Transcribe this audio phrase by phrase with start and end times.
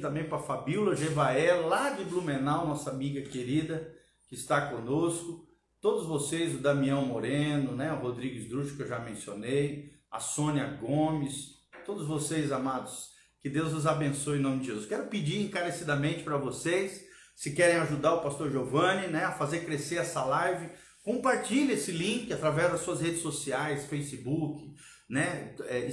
[0.00, 3.92] também para Fabíola Gevaé, lá de Blumenau, nossa amiga querida,
[4.28, 5.46] que está conosco.
[5.80, 10.66] Todos vocês, o Damião Moreno, né, o Rodrigues Drucho, que eu já mencionei, a Sônia
[10.80, 14.86] Gomes, todos vocês, amados, que Deus os abençoe em nome de Jesus.
[14.86, 17.04] Quero pedir encarecidamente para vocês,
[17.36, 20.68] se querem ajudar o pastor Giovanni né, a fazer crescer essa live,
[21.04, 24.74] compartilhe esse link através das suas redes sociais, Facebook,
[25.08, 25.86] né, é,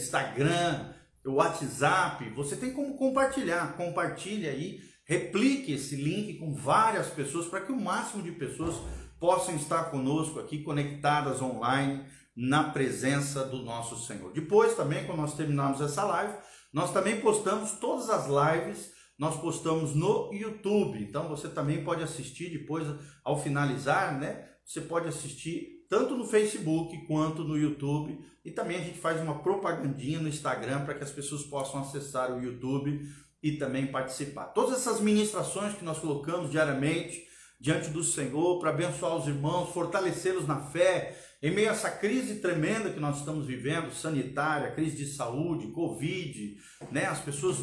[1.26, 2.30] Instagram, WhatsApp.
[2.36, 7.80] Você tem como compartilhar, compartilhe aí, replique esse link com várias pessoas para que o
[7.80, 8.76] máximo de pessoas
[9.20, 14.32] possam estar conosco aqui conectadas online na presença do nosso Senhor.
[14.34, 16.34] Depois também, quando nós terminarmos essa live,
[16.72, 21.02] nós também postamos todas as lives, nós postamos no YouTube.
[21.02, 22.85] Então você também pode assistir depois
[23.23, 24.49] ao finalizar, né?
[24.66, 28.20] Você pode assistir tanto no Facebook quanto no YouTube.
[28.43, 32.31] E também a gente faz uma propagandinha no Instagram para que as pessoas possam acessar
[32.31, 33.02] o YouTube
[33.41, 34.45] e também participar.
[34.45, 37.23] Todas essas ministrações que nós colocamos diariamente
[37.59, 42.40] diante do Senhor para abençoar os irmãos, fortalecê-los na fé, em meio a essa crise
[42.40, 46.57] tremenda que nós estamos vivendo, sanitária, crise de saúde, Covid,
[46.91, 47.05] né?
[47.05, 47.57] as pessoas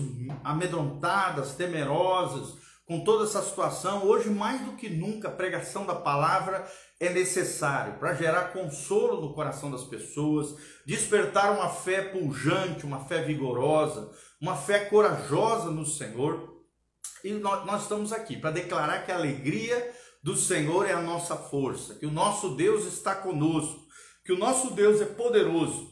[0.44, 6.66] amedrontadas, temerosas, com toda essa situação, hoje mais do que nunca a pregação da palavra
[7.02, 10.54] é necessário para gerar consolo no coração das pessoas,
[10.86, 14.08] despertar uma fé pujante, uma fé vigorosa,
[14.40, 16.62] uma fé corajosa no Senhor.
[17.24, 21.96] E nós, estamos aqui para declarar que a alegria do Senhor é a nossa força,
[21.96, 23.84] que o nosso Deus está conosco,
[24.24, 25.90] que o nosso Deus é poderoso,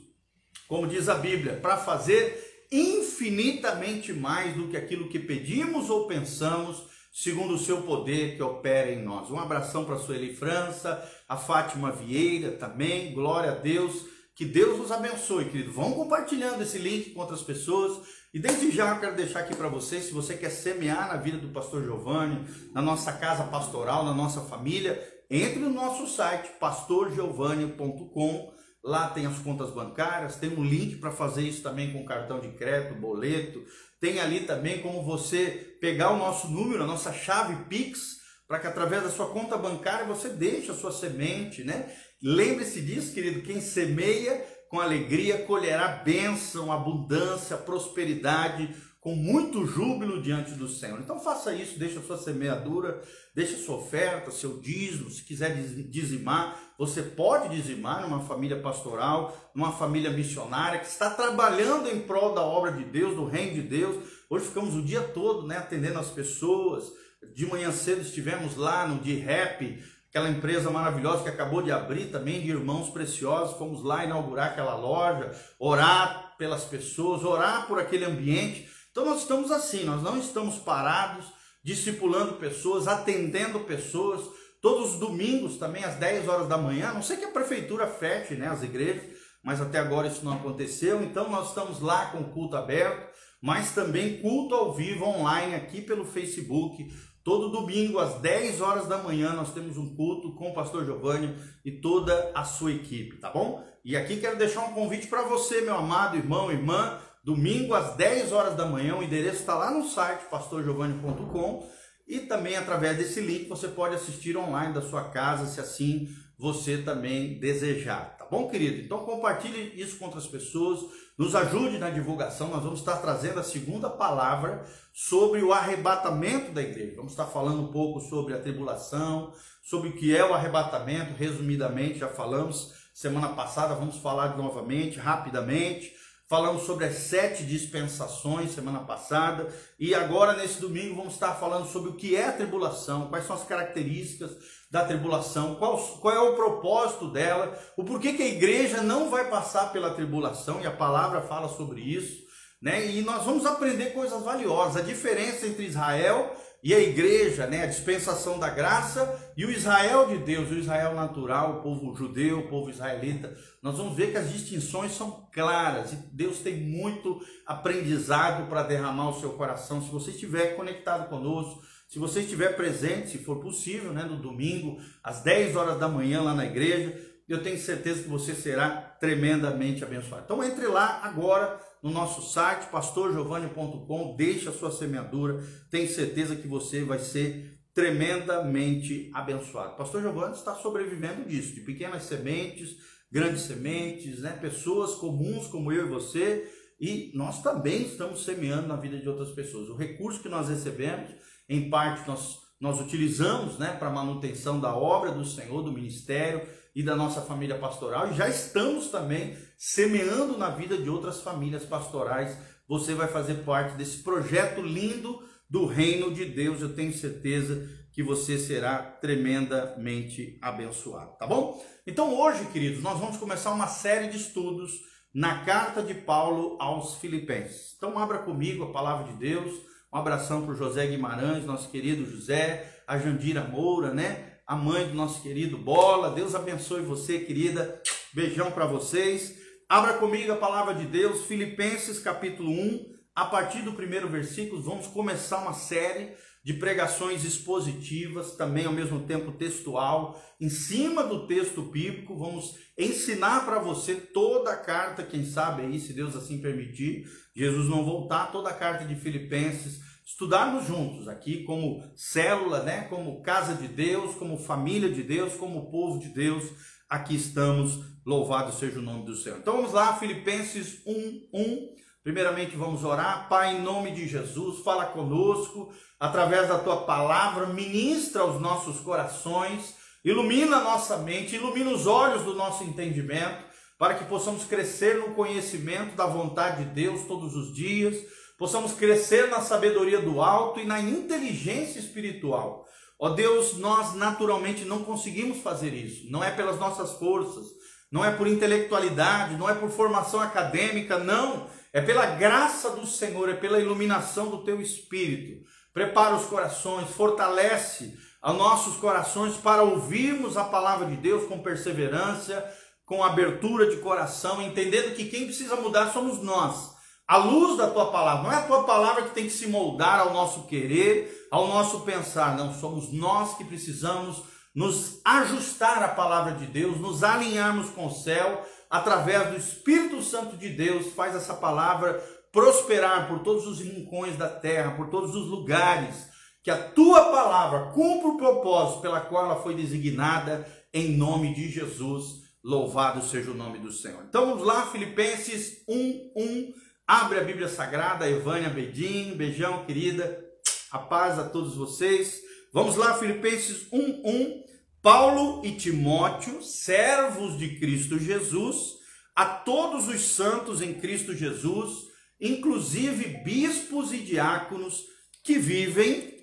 [0.69, 6.85] como diz a Bíblia, para fazer infinitamente mais do que aquilo que pedimos ou pensamos,
[7.13, 9.31] segundo o seu poder que opera em nós.
[9.31, 14.07] Um abração para a Sueli França, a Fátima Vieira também, glória a Deus.
[14.35, 15.73] Que Deus nos abençoe, querido.
[15.73, 18.01] Vão compartilhando esse link com outras pessoas.
[18.33, 21.37] E desde já eu quero deixar aqui para vocês, se você quer semear na vida
[21.37, 28.53] do pastor Giovanni, na nossa casa pastoral, na nossa família, entre no nosso site pastorgiovanni.com.
[28.83, 32.49] Lá tem as contas bancárias, tem um link para fazer isso também com cartão de
[32.53, 33.63] crédito, boleto.
[34.01, 38.19] Tem ali também como você pegar o nosso número, a nossa chave Pix,
[38.49, 41.95] para que através da sua conta bancária você deixe a sua semente, né?
[42.23, 50.53] Lembre-se disso, querido, quem semeia com alegria colherá bênção, abundância, prosperidade, com muito júbilo diante
[50.53, 51.01] do Senhor.
[51.01, 53.03] Então faça isso, deixa a sua semeadura,
[53.35, 55.55] deixa a sua oferta, seu dízimo, se quiser
[55.89, 62.33] dizimar, você pode dizimar numa família pastoral, numa família missionária que está trabalhando em prol
[62.35, 64.03] da obra de Deus, do reino de Deus.
[64.31, 66.91] Hoje ficamos o dia todo, né, atendendo as pessoas.
[67.35, 72.07] De manhã cedo estivemos lá no de rap aquela empresa maravilhosa que acabou de abrir
[72.07, 73.59] também, de irmãos preciosos.
[73.59, 78.71] Fomos lá inaugurar aquela loja, orar pelas pessoas, orar por aquele ambiente.
[78.91, 81.27] Então nós estamos assim, nós não estamos parados,
[81.63, 84.40] discipulando pessoas, atendendo pessoas.
[84.61, 88.35] Todos os domingos, também às 10 horas da manhã, não sei que a prefeitura feche
[88.35, 89.03] né, as igrejas,
[89.43, 91.03] mas até agora isso não aconteceu.
[91.03, 93.11] Então nós estamos lá com o culto aberto,
[93.41, 96.89] mas também culto ao vivo online aqui pelo Facebook,
[97.23, 101.37] Todo domingo, às 10 horas da manhã, nós temos um culto com o pastor Giovanni
[101.63, 103.63] e toda a sua equipe, tá bom?
[103.85, 106.99] E aqui quero deixar um convite para você, meu amado irmão, irmã.
[107.23, 111.69] Domingo, às 10 horas da manhã, o endereço está lá no site pastorgiovanni.com
[112.11, 116.79] e também através desse link você pode assistir online da sua casa, se assim você
[116.79, 118.81] também desejar, tá bom, querido?
[118.81, 120.81] Então compartilhe isso com outras pessoas,
[121.17, 122.49] nos ajude na divulgação.
[122.49, 126.97] Nós vamos estar trazendo a segunda palavra sobre o arrebatamento da igreja.
[126.97, 129.33] Vamos estar falando um pouco sobre a tribulação,
[129.63, 136.00] sobre o que é o arrebatamento, resumidamente, já falamos semana passada, vamos falar novamente, rapidamente.
[136.31, 141.91] Falamos sobre as sete dispensações semana passada e agora nesse domingo vamos estar falando sobre
[141.91, 144.37] o que é a tribulação, quais são as características
[144.71, 149.29] da tribulação, qual, qual é o propósito dela, o porquê que a igreja não vai
[149.29, 152.23] passar pela tribulação e a palavra fala sobre isso,
[152.63, 152.87] né?
[152.87, 157.67] E nós vamos aprender coisas valiosas, a diferença entre Israel e a igreja, né, a
[157.67, 162.49] dispensação da graça e o Israel de Deus, o Israel natural, o povo judeu, o
[162.49, 168.49] povo israelita, nós vamos ver que as distinções são claras e Deus tem muito aprendizado
[168.49, 169.83] para derramar o seu coração.
[169.83, 174.79] Se você estiver conectado conosco, se você estiver presente, se for possível, né, no domingo,
[175.03, 176.95] às 10 horas da manhã lá na igreja,
[177.27, 178.71] eu tenho certeza que você será
[179.01, 180.25] tremendamente abençoado.
[180.25, 186.47] Então entre lá agora no nosso site pastorgiovanni.com, deixe a sua semeadura, tenho certeza que
[186.47, 189.77] você vai ser tremendamente abençoado.
[189.77, 192.77] Pastor Giovanni está sobrevivendo disso, de pequenas sementes,
[193.11, 194.33] grandes sementes, né?
[194.41, 196.51] pessoas comuns como eu e você,
[196.81, 199.69] e nós também estamos semeando na vida de outras pessoas.
[199.69, 201.11] O recurso que nós recebemos,
[201.49, 206.83] em parte nós, nós utilizamos né, para manutenção da obra do Senhor, do ministério e
[206.83, 212.35] da nossa família pastoral, e já estamos também semeando na vida de outras famílias pastorais.
[212.67, 218.03] Você vai fazer parte desse projeto lindo do reino de Deus, eu tenho certeza que
[218.03, 221.63] você será tremendamente abençoado, tá bom?
[221.87, 224.71] Então hoje, queridos, nós vamos começar uma série de estudos
[225.13, 227.75] na carta de Paulo aos Filipenses.
[227.77, 229.53] Então abra comigo a palavra de Deus.
[229.93, 234.39] Um abração para o José Guimarães, nosso querido José, a Jandira Moura, né?
[234.47, 236.13] A mãe do nosso querido Bola.
[236.13, 237.83] Deus abençoe você, querida.
[238.15, 239.40] Beijão para vocês.
[239.71, 244.89] Abra comigo a palavra de Deus, Filipenses capítulo 1, a partir do primeiro versículo, vamos
[244.89, 246.11] começar uma série
[246.45, 252.19] de pregações expositivas, também ao mesmo tempo textual, em cima do texto bíblico.
[252.19, 257.69] Vamos ensinar para você toda a carta, quem sabe aí, se Deus assim permitir, Jesus
[257.69, 263.55] não voltar, toda a carta de Filipenses, estudarmos juntos aqui como célula, né, como casa
[263.55, 266.43] de Deus, como família de Deus, como povo de Deus.
[266.89, 269.39] Aqui estamos, louvado seja o nome do Senhor.
[269.39, 271.69] Então vamos lá, Filipenses 1, 1.
[272.03, 273.29] Primeiramente vamos orar.
[273.29, 279.75] Pai, em nome de Jesus, fala conosco através da tua palavra, ministra os nossos corações,
[280.03, 283.45] ilumina a nossa mente, ilumina os olhos do nosso entendimento,
[283.79, 287.97] para que possamos crescer no conhecimento da vontade de Deus todos os dias,
[288.39, 292.67] possamos crescer na sabedoria do alto e na inteligência espiritual.
[292.99, 297.60] Ó Deus, nós naturalmente não conseguimos fazer isso, não é pelas nossas forças,
[297.91, 303.29] não é por intelectualidade, não é por formação acadêmica, não é pela graça do Senhor,
[303.29, 305.45] é pela iluminação do teu espírito.
[305.73, 312.45] Prepara os corações, fortalece os nossos corações para ouvirmos a palavra de Deus com perseverança,
[312.85, 316.71] com abertura de coração, entendendo que quem precisa mudar somos nós.
[317.07, 320.01] A luz da tua palavra, não é a tua palavra que tem que se moldar
[320.01, 324.23] ao nosso querer, ao nosso pensar, não, somos nós que precisamos
[324.55, 330.37] nos ajustar à palavra de Deus, nos alinharmos com o céu através do Espírito Santo
[330.37, 332.03] de Deus, faz essa palavra
[332.33, 336.09] prosperar por todos os rincões da terra, por todos os lugares,
[336.43, 341.49] que a tua palavra cumpra o propósito pela qual ela foi designada, em nome de
[341.51, 342.21] Jesus.
[342.43, 344.03] Louvado seja o nome do Senhor.
[344.09, 346.55] Então vamos lá, Filipenses 1, 1.
[346.87, 350.25] Abre a Bíblia Sagrada, Evânia Bedim, beijão, querida.
[350.71, 352.30] A paz a todos vocês.
[352.53, 354.45] Vamos lá, Filipenses 1, 1.
[354.83, 358.79] Paulo e Timóteo, servos de Cristo Jesus,
[359.15, 361.87] a todos os santos em Cristo Jesus,
[362.21, 364.83] inclusive bispos e diáconos
[365.23, 366.19] que vivem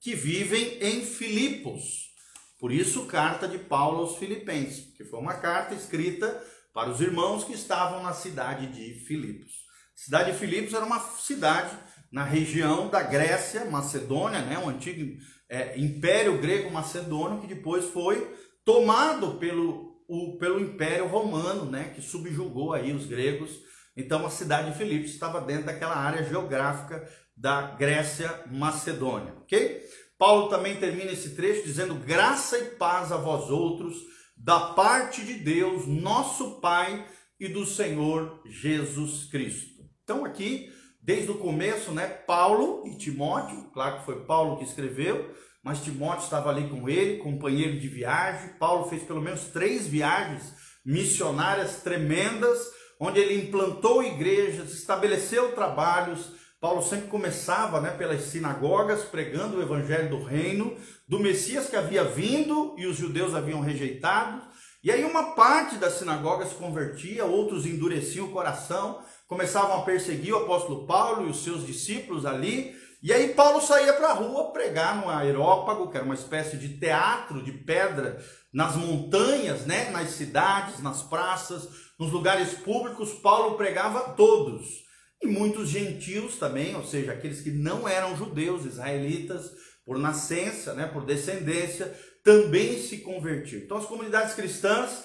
[0.00, 2.10] que vivem em Filipos.
[2.58, 6.42] Por isso, carta de Paulo aos Filipenses, que foi uma carta escrita
[6.74, 9.52] para os irmãos que estavam na cidade de Filipos.
[9.94, 11.78] A cidade de Filipos era uma cidade
[12.10, 15.18] na região da Grécia, Macedônia, né, o antigo
[15.52, 18.34] é, Império Grego Macedônio, que depois foi
[18.64, 23.60] tomado pelo, o, pelo Império Romano, né, que subjugou aí os gregos.
[23.94, 27.06] Então a cidade de Filipos estava dentro daquela área geográfica
[27.36, 29.82] da Grécia Macedônia, ok?
[30.18, 33.94] Paulo também termina esse trecho dizendo: graça e paz a vós outros,
[34.34, 37.06] da parte de Deus, nosso Pai
[37.38, 39.82] e do Senhor Jesus Cristo.
[40.02, 40.72] Então aqui
[41.02, 46.24] desde o começo, né, Paulo e Timóteo, claro que foi Paulo que escreveu, mas Timóteo
[46.24, 48.50] estava ali com ele, companheiro de viagem.
[48.58, 50.54] Paulo fez pelo menos três viagens
[50.84, 52.58] missionárias tremendas,
[52.98, 56.32] onde ele implantou igrejas, estabeleceu trabalhos.
[56.60, 60.76] Paulo sempre começava né, pelas sinagogas, pregando o evangelho do reino,
[61.08, 64.42] do Messias que havia vindo e os judeus haviam rejeitado.
[64.82, 69.00] E aí uma parte da sinagoga se convertia, outros endureciam o coração,
[69.32, 72.76] começavam a perseguir o apóstolo Paulo e os seus discípulos ali.
[73.02, 76.76] E aí Paulo saía para a rua pregar no aerópago, que era uma espécie de
[76.78, 78.22] teatro de pedra
[78.52, 81.66] nas montanhas, né, nas cidades, nas praças,
[81.98, 83.14] nos lugares públicos.
[83.14, 84.82] Paulo pregava a todos.
[85.22, 89.50] E muitos gentios também, ou seja, aqueles que não eram judeus, israelitas,
[89.86, 91.90] por nascença, né, por descendência,
[92.22, 93.62] também se convertiam.
[93.62, 95.04] Então as comunidades cristãs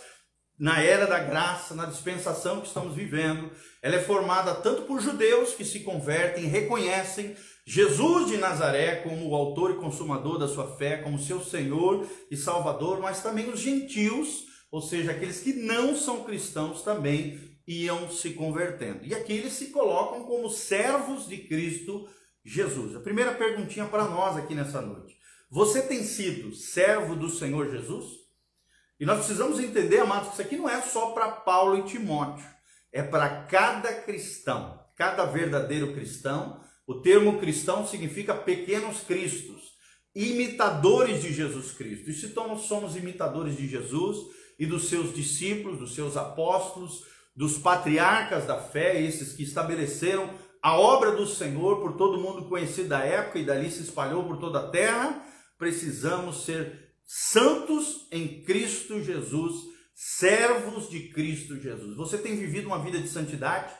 [0.59, 5.53] na era da graça, na dispensação que estamos vivendo, ela é formada tanto por judeus
[5.53, 10.97] que se convertem, reconhecem Jesus de Nazaré como o autor e consumador da sua fé,
[10.97, 16.23] como seu Senhor e Salvador, mas também os gentios, ou seja, aqueles que não são
[16.23, 19.05] cristãos também iam se convertendo.
[19.05, 22.07] E aqui eles se colocam como servos de Cristo
[22.43, 22.95] Jesus.
[22.95, 25.17] A primeira perguntinha para nós aqui nessa noite.
[25.49, 28.05] Você tem sido servo do Senhor Jesus?
[28.99, 32.45] E nós precisamos entender, amados, que isso aqui não é só para Paulo e Timóteo.
[32.91, 36.59] É para cada cristão, cada verdadeiro cristão.
[36.85, 39.73] O termo cristão significa pequenos cristos,
[40.15, 42.09] imitadores de Jesus Cristo.
[42.09, 42.33] E se
[42.67, 44.17] somos imitadores de Jesus
[44.57, 47.03] e dos seus discípulos, dos seus apóstolos,
[47.35, 50.29] dos patriarcas da fé, esses que estabeleceram
[50.61, 54.37] a obra do Senhor por todo mundo conhecido da época e dali se espalhou por
[54.37, 55.23] toda a terra,
[55.57, 61.97] precisamos ser santos em Cristo Jesus, servos de Cristo Jesus.
[61.97, 63.73] Você tem vivido uma vida de santidade?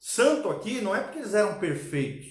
[0.00, 2.26] Santo aqui não é porque eles eram perfeitos.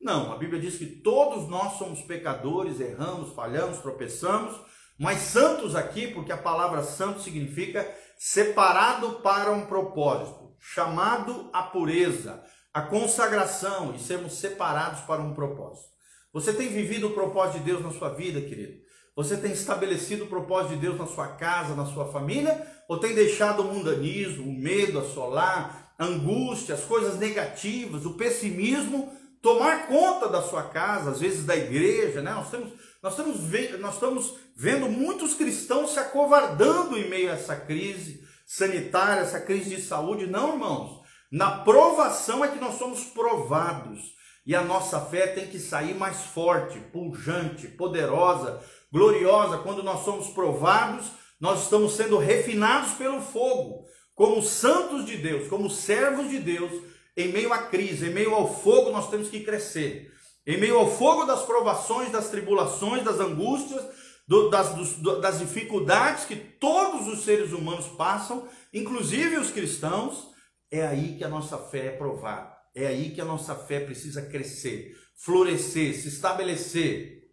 [0.00, 4.58] Não, a Bíblia diz que todos nós somos pecadores, erramos, falhamos, tropeçamos,
[4.98, 12.42] mas santos aqui, porque a palavra santo significa separado para um propósito, chamado à pureza,
[12.72, 15.88] à consagração e sermos separados para um propósito.
[16.32, 18.78] Você tem vivido o propósito de Deus na sua vida, querido?
[19.14, 22.77] Você tem estabelecido o propósito de Deus na sua casa, na sua família?
[22.88, 29.12] Ou tem deixado o mundanismo, o medo assolar, a angústia, as coisas negativas, o pessimismo
[29.42, 32.32] tomar conta da sua casa, às vezes da igreja, né?
[32.32, 37.54] Nós temos, nós estamos, nós estamos vendo muitos cristãos se acovardando em meio a essa
[37.54, 40.26] crise sanitária, essa crise de saúde.
[40.26, 40.98] Não, irmãos.
[41.30, 44.16] Na provação é que nós somos provados.
[44.46, 49.58] E a nossa fé tem que sair mais forte, pujante, poderosa, gloriosa.
[49.58, 55.70] Quando nós somos provados, nós estamos sendo refinados pelo fogo, como santos de Deus, como
[55.70, 56.72] servos de Deus
[57.16, 60.12] em meio à crise, em meio ao fogo, nós temos que crescer.
[60.46, 63.84] Em meio ao fogo das provações, das tribulações, das angústias,
[64.26, 70.28] do, das, dos, das dificuldades que todos os seres humanos passam, inclusive os cristãos,
[70.70, 72.56] é aí que a nossa fé é provada.
[72.74, 77.24] É aí que a nossa fé precisa crescer, florescer, se estabelecer.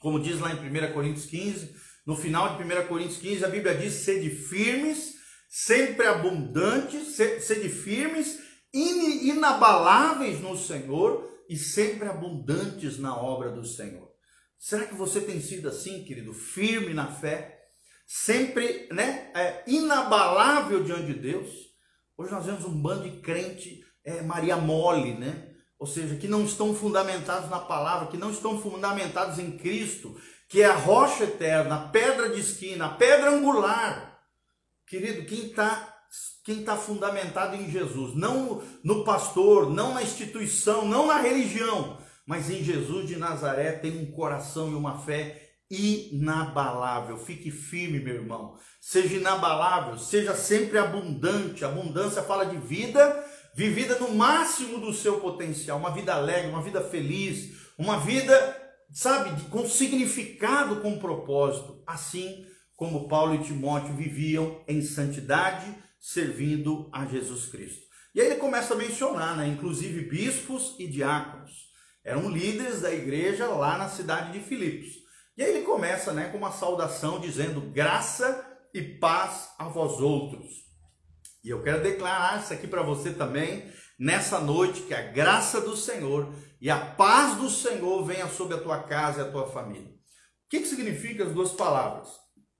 [0.00, 1.74] Como diz lá em 1 Coríntios 15,
[2.06, 5.14] no final de 1 Coríntios 15, a Bíblia diz: sede firmes,
[5.48, 8.38] sempre abundantes, sede firmes
[8.72, 14.12] inabaláveis no Senhor e sempre abundantes na obra do Senhor.
[14.58, 17.60] Será que você tem sido assim, querido, firme na fé,
[18.06, 21.50] sempre, né, é, inabalável diante de Deus?
[22.16, 25.50] Hoje nós vemos um bando de crente é, Maria mole, né?
[25.78, 30.16] Ou seja, que não estão fundamentados na palavra, que não estão fundamentados em Cristo,
[30.54, 34.20] que é a rocha eterna, a pedra de esquina, a pedra angular.
[34.86, 35.92] Querido, quem está
[36.44, 42.50] quem está fundamentado em Jesus, não no pastor, não na instituição, não na religião, mas
[42.50, 47.18] em Jesus de Nazaré tem um coração e uma fé inabalável.
[47.18, 48.56] Fique firme, meu irmão.
[48.80, 51.64] Seja inabalável, seja sempre abundante.
[51.64, 53.24] Abundância fala de vida
[53.56, 59.48] vivida no máximo do seu potencial, uma vida alegre, uma vida feliz, uma vida, sabe,
[59.50, 67.46] com significado, com propósito, assim como Paulo e Timóteo viviam em santidade servindo a Jesus
[67.46, 67.84] Cristo.
[68.14, 71.72] E aí ele começa a mencionar, né, inclusive bispos e diáconos.
[72.04, 75.02] Eram líderes da igreja lá na cidade de Filipos.
[75.36, 80.64] E aí ele começa né, com uma saudação dizendo graça e paz a vós outros.
[81.42, 85.76] E eu quero declarar isso aqui para você também, nessa noite, que a graça do
[85.76, 89.88] Senhor e a paz do Senhor venha sobre a tua casa e a tua família.
[89.88, 92.08] O que, que significa as duas palavras?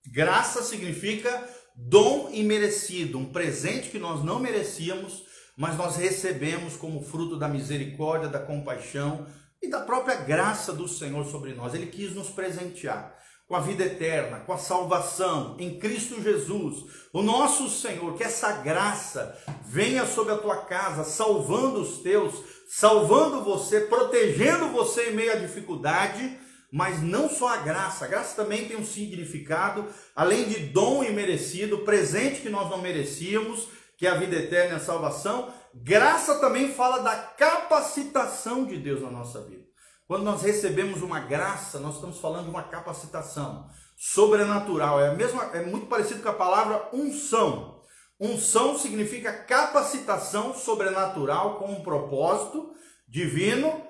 [0.07, 5.25] Graça significa dom imerecido, um presente que nós não merecíamos,
[5.57, 9.27] mas nós recebemos como fruto da misericórdia, da compaixão
[9.63, 11.75] e da própria graça do Senhor sobre nós.
[11.75, 13.17] Ele quis nos presentear
[13.55, 18.51] com a vida eterna, com a salvação em Cristo Jesus, o nosso Senhor, que essa
[18.51, 22.35] graça venha sobre a tua casa, salvando os teus,
[22.69, 26.41] salvando você, protegendo você em meio à dificuldade
[26.73, 31.85] mas não só a graça, a graça também tem um significado, além de dom imerecido,
[31.85, 36.75] presente que nós não merecíamos, que é a vida eterna e a salvação, graça também
[36.75, 39.63] fala da capacitação de Deus na nossa vida.
[40.07, 45.65] Quando nós recebemos uma graça, nós estamos falando de uma capacitação sobrenatural, é, mesma, é
[45.65, 47.83] muito parecido com a palavra unção.
[48.21, 52.73] Unção significa capacitação sobrenatural com um propósito
[53.09, 53.83] divino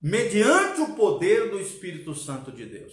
[0.00, 2.92] mediante o poder do Espírito Santo de Deus.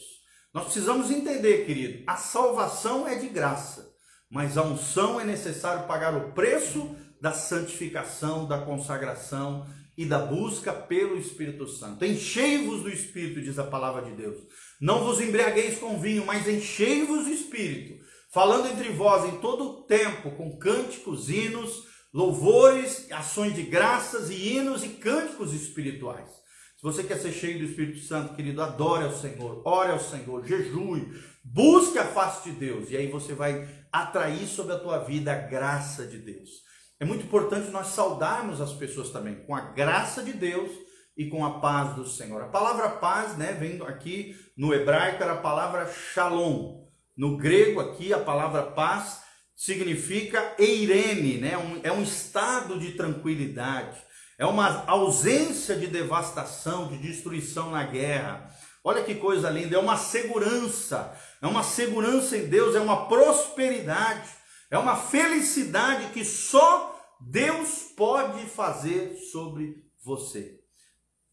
[0.53, 3.91] Nós precisamos entender, querido, a salvação é de graça,
[4.29, 9.65] mas a unção é necessário pagar o preço da santificação, da consagração
[9.99, 12.05] e da busca pelo Espírito Santo.
[12.05, 14.37] Enchei-vos do Espírito, diz a palavra de Deus.
[14.79, 19.83] Não vos embriagueis com vinho, mas enchei-vos do Espírito, falando entre vós em todo o
[19.83, 26.39] tempo com cânticos, hinos, louvores, ações de graças e hinos e cânticos espirituais
[26.79, 30.45] se você quer ser cheio do Espírito Santo, querido, adore ao Senhor, ore ao Senhor,
[30.47, 31.11] jejue,
[31.43, 35.35] busque a face de Deus, e aí você vai atrair sobre a tua vida a
[35.35, 36.63] graça de Deus.
[36.99, 40.69] É muito importante nós saudarmos as pessoas também com a graça de Deus
[41.15, 42.41] e com a paz do Senhor.
[42.41, 46.87] A palavra paz, né, vem aqui no hebraico era a palavra shalom.
[47.15, 49.21] No grego aqui a palavra paz
[49.55, 51.51] significa eirene, né?
[51.83, 53.97] é um estado de tranquilidade,
[54.37, 58.49] é uma ausência de devastação, de destruição na guerra.
[58.81, 64.29] Olha que coisa linda, é uma segurança, é uma segurança em Deus, é uma prosperidade,
[64.71, 66.88] é uma felicidade que só
[67.19, 70.59] Deus pode fazer sobre você.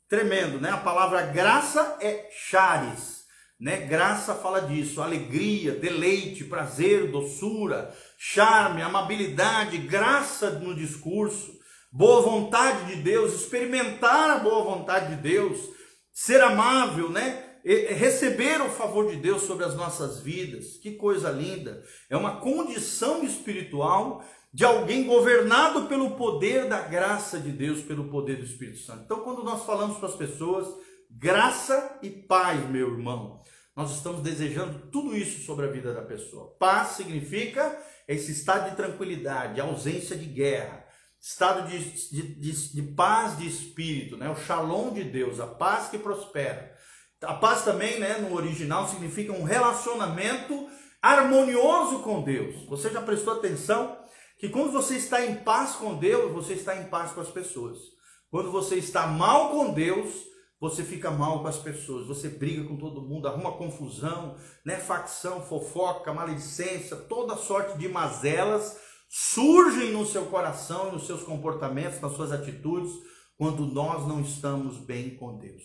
[0.08, 0.70] Tremendo, né?
[0.70, 3.24] A palavra graça é charis,
[3.58, 3.78] né?
[3.78, 11.56] Graça fala disso, alegria, deleite, prazer, doçura, charme, amabilidade, graça no discurso,
[11.90, 15.60] boa vontade de Deus, experimentar a boa vontade de Deus,
[16.12, 17.44] ser amável, né?
[17.64, 20.76] receber o favor de Deus sobre as nossas vidas.
[20.76, 21.82] Que coisa linda!
[22.08, 24.24] É uma condição espiritual
[24.56, 29.02] de alguém governado pelo poder da graça de Deus, pelo poder do Espírito Santo.
[29.04, 30.66] Então, quando nós falamos para as pessoas
[31.10, 33.42] graça e paz, meu irmão,
[33.76, 36.56] nós estamos desejando tudo isso sobre a vida da pessoa.
[36.58, 40.86] Paz significa esse estado de tranquilidade, ausência de guerra,
[41.20, 44.30] estado de, de, de, de paz de espírito, né?
[44.30, 46.74] o shalom de Deus, a paz que prospera.
[47.20, 50.66] A paz também, né, no original, significa um relacionamento
[51.02, 52.66] harmonioso com Deus.
[52.70, 54.05] Você já prestou atenção
[54.38, 57.78] que quando você está em paz com Deus, você está em paz com as pessoas.
[58.30, 60.26] Quando você está mal com Deus,
[60.60, 64.76] você fica mal com as pessoas, você briga com todo mundo, arruma confusão, né?
[64.76, 68.78] facção, fofoca, maledicência, toda sorte de mazelas
[69.08, 72.92] surgem no seu coração, nos seus comportamentos, nas suas atitudes,
[73.36, 75.62] quando nós não estamos bem com Deus.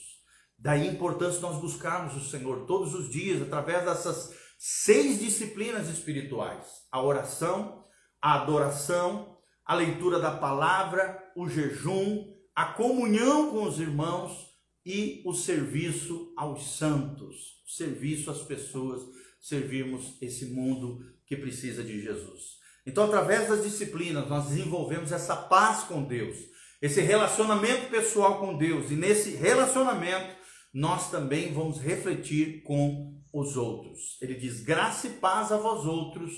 [0.57, 6.67] Daí a importância nós buscarmos o Senhor todos os dias, através dessas seis disciplinas espirituais:
[6.91, 7.80] a oração,
[8.21, 14.51] a adoração, a leitura da palavra, o jejum, a comunhão com os irmãos
[14.85, 19.01] e o serviço aos santos, serviço às pessoas,
[19.39, 22.59] servirmos esse mundo que precisa de Jesus.
[22.85, 26.37] Então, através das disciplinas, nós desenvolvemos essa paz com Deus,
[26.81, 30.35] esse relacionamento pessoal com Deus, e nesse relacionamento
[30.73, 34.17] nós também vamos refletir com os outros.
[34.21, 36.31] Ele diz: graça e paz a vós outros,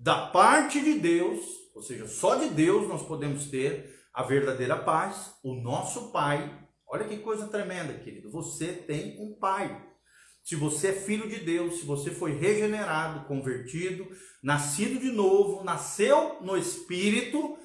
[0.00, 1.40] da parte de Deus,
[1.74, 6.60] ou seja, só de Deus nós podemos ter a verdadeira paz, o nosso Pai
[6.92, 8.32] Olha que coisa tremenda, querido.
[8.32, 9.80] Você tem um pai.
[10.42, 14.08] Se você é filho de Deus, se você foi regenerado, convertido,
[14.42, 17.56] nascido de novo, nasceu no Espírito,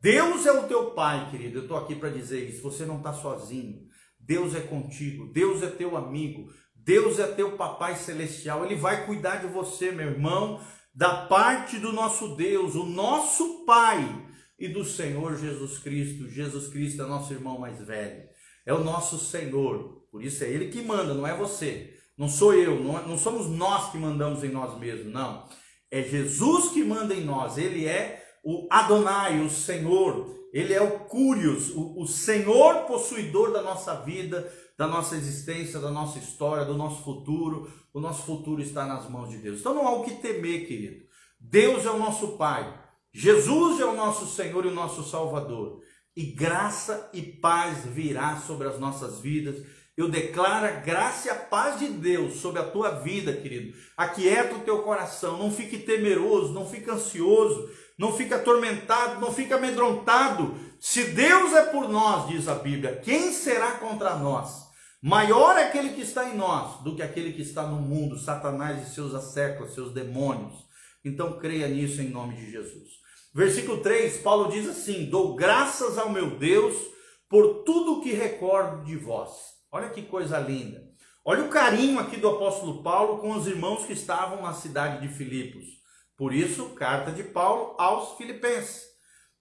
[0.00, 1.58] Deus é o teu pai, querido.
[1.58, 2.62] Eu estou aqui para dizer isso.
[2.62, 3.80] Você não está sozinho.
[4.20, 5.32] Deus é contigo.
[5.32, 6.48] Deus é teu amigo.
[6.76, 8.64] Deus é teu papai celestial.
[8.64, 10.62] Ele vai cuidar de você, meu irmão,
[10.98, 14.26] da parte do nosso Deus, o nosso Pai
[14.58, 16.28] e do Senhor Jesus Cristo.
[16.28, 18.28] Jesus Cristo é nosso irmão mais velho
[18.68, 20.04] é o nosso Senhor.
[20.12, 21.94] Por isso é Ele que manda, não é você.
[22.18, 25.48] Não sou eu, não, é, não somos nós que mandamos em nós mesmos, não.
[25.90, 27.56] É Jesus que manda em nós.
[27.56, 30.36] Ele é o Adonai, o Senhor.
[30.52, 35.90] Ele é o Curios, o, o Senhor possuidor da nossa vida, da nossa existência, da
[35.90, 37.70] nossa história, do nosso futuro.
[37.92, 39.60] O nosso futuro está nas mãos de Deus.
[39.60, 41.04] Então não há o que temer, querido.
[41.38, 42.82] Deus é o nosso Pai.
[43.12, 45.82] Jesus é o nosso Senhor e o nosso Salvador
[46.18, 49.64] e graça e paz virá sobre as nossas vidas.
[49.96, 53.78] Eu declaro a graça e a paz de Deus sobre a tua vida, querido.
[53.96, 59.52] Aquieta o teu coração, não fique temeroso, não fique ansioso, não fique atormentado, não fique
[59.52, 60.56] amedrontado.
[60.80, 64.67] Se Deus é por nós, diz a Bíblia, quem será contra nós?
[65.00, 68.86] Maior é aquele que está em nós do que aquele que está no mundo, Satanás
[68.86, 70.66] e seus asséculos, seus demônios.
[71.04, 72.98] Então creia nisso em nome de Jesus.
[73.32, 76.74] Versículo 3, Paulo diz assim: Dou graças ao meu Deus
[77.28, 79.30] por tudo que recordo de vós.
[79.70, 80.82] Olha que coisa linda.
[81.24, 85.14] Olha o carinho aqui do apóstolo Paulo com os irmãos que estavam na cidade de
[85.14, 85.64] Filipos.
[86.16, 88.82] Por isso, carta de Paulo aos Filipenses.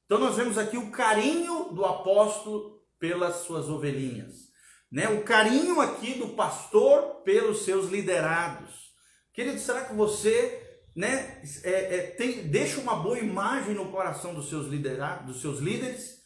[0.05, 4.46] Então nós vemos aqui o carinho do apóstolo pelas suas ovelhinhas,
[4.91, 5.09] né?
[5.09, 8.87] O carinho aqui do pastor pelos seus liderados.
[9.33, 10.63] Querido, será que você
[10.95, 15.59] né, é, é, tem, deixa uma boa imagem no coração dos seus, liderados, dos seus
[15.59, 16.17] líderes?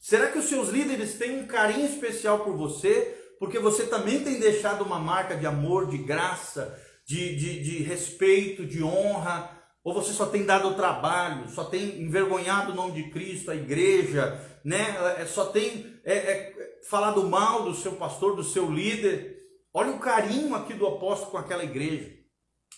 [0.00, 3.16] Será que os seus líderes têm um carinho especial por você?
[3.38, 6.76] Porque você também tem deixado uma marca de amor, de graça,
[7.06, 9.50] de, de, de respeito, de honra?
[9.84, 14.40] Ou você só tem dado trabalho, só tem envergonhado o nome de Cristo, a igreja,
[14.64, 14.96] né?
[15.18, 19.36] É, só tem é, é, falado mal do seu pastor, do seu líder?
[19.72, 22.10] Olha o carinho aqui do apóstolo com aquela igreja.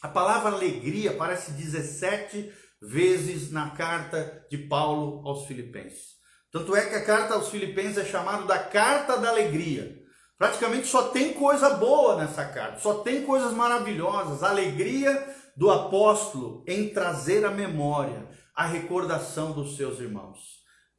[0.03, 6.17] A palavra alegria aparece 17 vezes na carta de Paulo aos Filipenses.
[6.51, 9.99] Tanto é que a carta aos Filipenses é chamada da carta da alegria.
[10.39, 14.43] Praticamente só tem coisa boa nessa carta, só tem coisas maravilhosas.
[14.43, 20.39] A alegria do apóstolo em trazer à memória a recordação dos seus irmãos.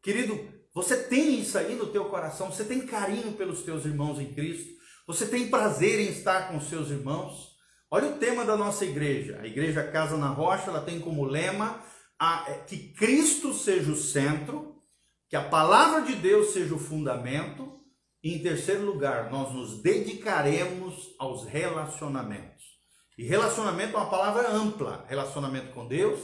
[0.01, 4.33] Querido, você tem isso aí no teu coração, você tem carinho pelos teus irmãos em
[4.33, 4.69] Cristo,
[5.07, 7.49] você tem prazer em estar com seus irmãos.
[7.89, 9.39] Olha o tema da nossa igreja.
[9.41, 11.83] A igreja Casa na Rocha, ela tem como lema
[12.19, 14.75] a, é, que Cristo seja o centro,
[15.27, 17.79] que a palavra de Deus seja o fundamento,
[18.23, 22.65] e em terceiro lugar, nós nos dedicaremos aos relacionamentos.
[23.17, 26.19] E relacionamento é uma palavra ampla: relacionamento com Deus,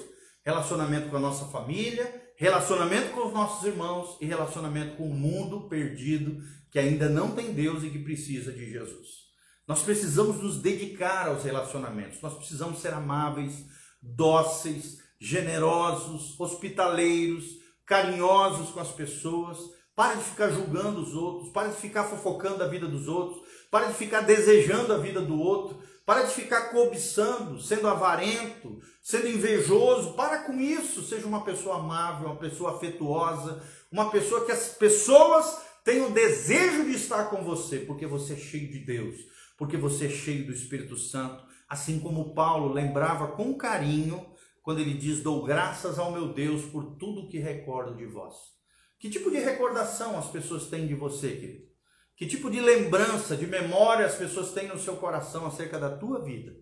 [0.46, 5.70] relacionamento com a nossa família, relacionamento com os nossos irmãos e relacionamento com o mundo
[5.70, 9.26] perdido que ainda não tem Deus e que precisa de Jesus.
[9.68, 13.66] Nós precisamos nos dedicar aos relacionamentos, nós precisamos ser amáveis,
[14.02, 17.46] dóceis, generosos, hospitaleiros,
[17.86, 19.58] carinhosos com as pessoas.
[19.96, 23.88] Para de ficar julgando os outros, para de ficar fofocando a vida dos outros, para
[23.88, 30.14] de ficar desejando a vida do outro, para de ficar cobiçando, sendo avarento, sendo invejoso.
[30.14, 31.02] Para com isso.
[31.02, 36.96] Seja uma pessoa amável, uma pessoa afetuosa, uma pessoa que as pessoas tenham desejo de
[36.96, 39.16] estar com você, porque você é cheio de Deus,
[39.58, 41.44] porque você é cheio do Espírito Santo.
[41.68, 44.24] Assim como Paulo lembrava com carinho
[44.62, 48.36] quando ele diz: Dou graças ao meu Deus por tudo que recordo de vós.
[49.00, 51.75] Que tipo de recordação as pessoas têm de você, querido?
[52.16, 56.24] Que tipo de lembrança, de memória as pessoas têm no seu coração acerca da tua
[56.24, 56.56] vida?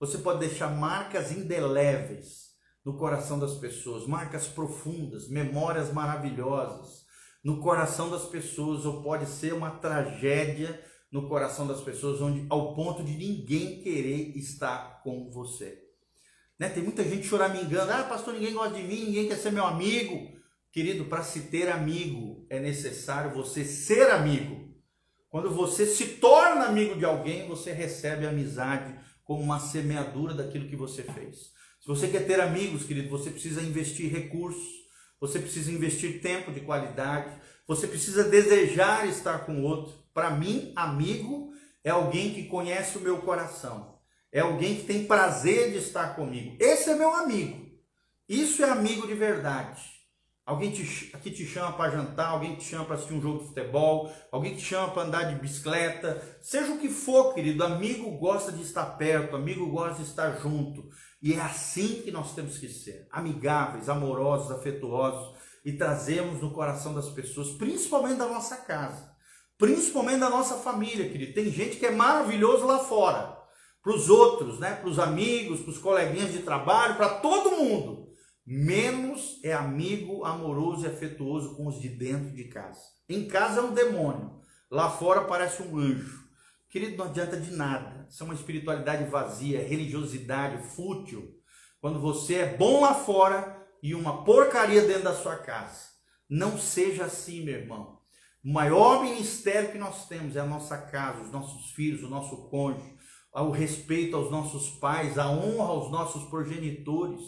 [0.00, 2.44] Você pode deixar marcas indeléveis
[2.84, 7.04] no coração das pessoas, marcas profundas, memórias maravilhosas
[7.42, 12.74] no coração das pessoas, ou pode ser uma tragédia no coração das pessoas, onde ao
[12.74, 15.78] ponto de ninguém querer estar com você.
[16.58, 16.70] Né?
[16.70, 20.32] Tem muita gente choramingando, ah, pastor, ninguém gosta de mim, ninguém quer ser meu amigo.
[20.74, 24.74] Querido, para se ter amigo é necessário você ser amigo.
[25.30, 30.74] Quando você se torna amigo de alguém, você recebe amizade como uma semeadura daquilo que
[30.74, 31.52] você fez.
[31.80, 34.66] Se você quer ter amigos, querido, você precisa investir recursos,
[35.20, 39.94] você precisa investir tempo de qualidade, você precisa desejar estar com outro.
[40.12, 41.52] Para mim, amigo
[41.84, 44.00] é alguém que conhece o meu coração,
[44.32, 46.56] é alguém que tem prazer de estar comigo.
[46.58, 47.64] Esse é meu amigo.
[48.28, 49.93] Isso é amigo de verdade.
[50.46, 50.84] Alguém te,
[51.22, 54.54] que te chama para jantar, alguém te chama para assistir um jogo de futebol, alguém
[54.54, 58.84] te chama para andar de bicicleta, seja o que for, querido, amigo gosta de estar
[58.98, 60.86] perto, amigo gosta de estar junto.
[61.22, 66.92] E é assim que nós temos que ser, amigáveis, amorosos, afetuosos e trazemos no coração
[66.92, 69.14] das pessoas, principalmente da nossa casa,
[69.56, 71.32] principalmente da nossa família, querido.
[71.32, 73.34] Tem gente que é maravilhoso lá fora,
[73.82, 74.74] para os outros, né?
[74.74, 78.03] para os amigos, para os coleguinhas de trabalho, para todo mundo
[78.46, 82.80] menos é amigo amoroso e afetuoso com os de dentro de casa.
[83.08, 86.24] Em casa é um demônio, lá fora parece um anjo.
[86.68, 88.06] Querido, não adianta de nada.
[88.10, 91.38] Isso é uma espiritualidade vazia, religiosidade fútil.
[91.80, 95.88] Quando você é bom lá fora e uma porcaria dentro da sua casa.
[96.28, 97.98] Não seja assim, meu irmão.
[98.44, 102.48] O maior ministério que nós temos é a nossa casa, os nossos filhos, o nosso
[102.48, 102.96] cônjuge,
[103.32, 107.22] o respeito aos nossos pais, a honra aos nossos progenitores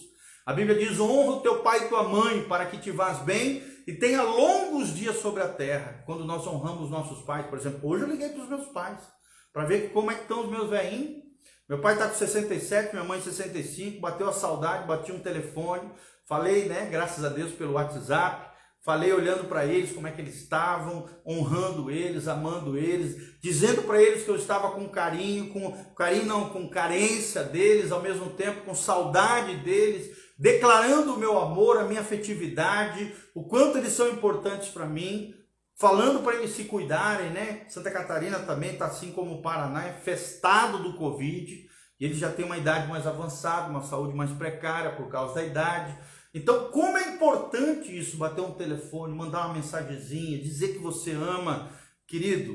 [0.47, 3.63] a Bíblia diz: honra o teu pai e tua mãe para que te vás bem
[3.87, 6.05] e tenha longos dias sobre a terra.
[6.07, 9.01] Quando nós honramos nossos pais, por exemplo, hoje eu liguei para os meus pais
[9.53, 11.25] para ver como é que estão os meus velhinhos.
[11.69, 15.91] Meu pai está com 67, minha mãe 65, bateu a saudade, bati um telefone,
[16.25, 18.55] falei, né, graças a Deus pelo WhatsApp,
[18.85, 24.01] falei olhando para eles como é que eles estavam, honrando eles, amando eles, dizendo para
[24.01, 28.65] eles que eu estava com carinho, com carinho não, com carência deles, ao mesmo tempo
[28.65, 34.69] com saudade deles, declarando o meu amor, a minha afetividade, o quanto eles são importantes
[34.69, 35.35] para mim,
[35.75, 37.65] falando para eles se cuidarem, né?
[37.69, 41.67] Santa Catarina também está assim como o Paraná, infestado do Covid,
[41.99, 45.45] e eles já têm uma idade mais avançada, uma saúde mais precária por causa da
[45.45, 45.97] idade.
[46.35, 51.71] Então, como é importante isso, bater um telefone, mandar uma mensagenzinha, dizer que você ama,
[52.07, 52.55] querido.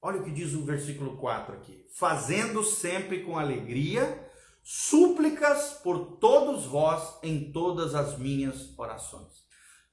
[0.00, 4.27] Olha o que diz o versículo 4 aqui: fazendo sempre com alegria
[4.70, 9.32] súplicas por todos vós em todas as minhas orações.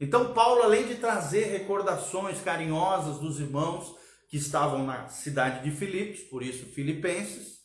[0.02, 3.96] Então, Paulo, além de trazer recordações carinhosas dos irmãos
[4.28, 7.60] que estavam na cidade de Filipos, por isso Filipenses,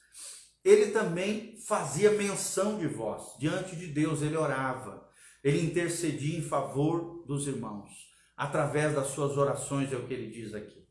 [0.65, 3.37] ele também fazia menção de vós.
[3.41, 5.05] Diante de Deus, ele orava,
[5.43, 7.91] ele intercedia em favor dos irmãos,
[8.37, 10.87] através das suas orações, é o que ele diz aqui.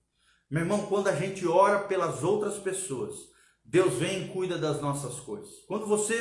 [0.51, 3.15] Meu irmão, quando a gente ora pelas outras pessoas,
[3.71, 5.49] Deus vem e cuida das nossas coisas.
[5.67, 6.15] Quando você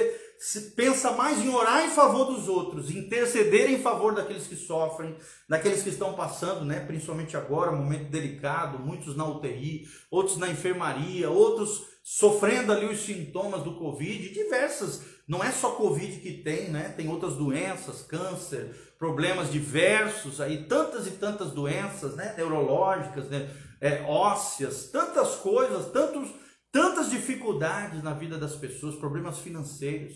[0.76, 5.16] pensa mais em orar em favor dos outros, interceder em favor daqueles que sofrem,
[5.48, 11.30] daqueles que estão passando, né, principalmente agora, momento delicado, muitos na UTI, outros na enfermaria,
[11.30, 16.94] outros sofrendo ali os sintomas do Covid, diversas, não é só Covid que tem, né?
[16.96, 23.48] Tem outras doenças, câncer, problemas diversos aí, tantas e tantas doenças, né, neurológicas, né,
[23.80, 26.28] é, ósseas, tantas coisas, tantos
[26.72, 30.14] tantas dificuldades na vida das pessoas, problemas financeiros,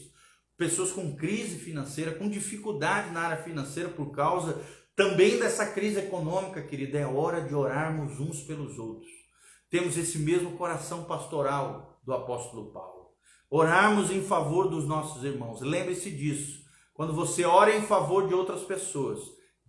[0.56, 4.60] pessoas com crise financeira, com dificuldade na área financeira por causa
[4.94, 6.98] também dessa crise econômica, querida.
[6.98, 9.10] É hora de orarmos uns pelos outros.
[9.70, 13.12] Temos esse mesmo coração pastoral do apóstolo Paulo.
[13.50, 15.60] Orarmos em favor dos nossos irmãos.
[15.60, 16.62] Lembre-se disso.
[16.92, 19.18] Quando você ora em favor de outras pessoas,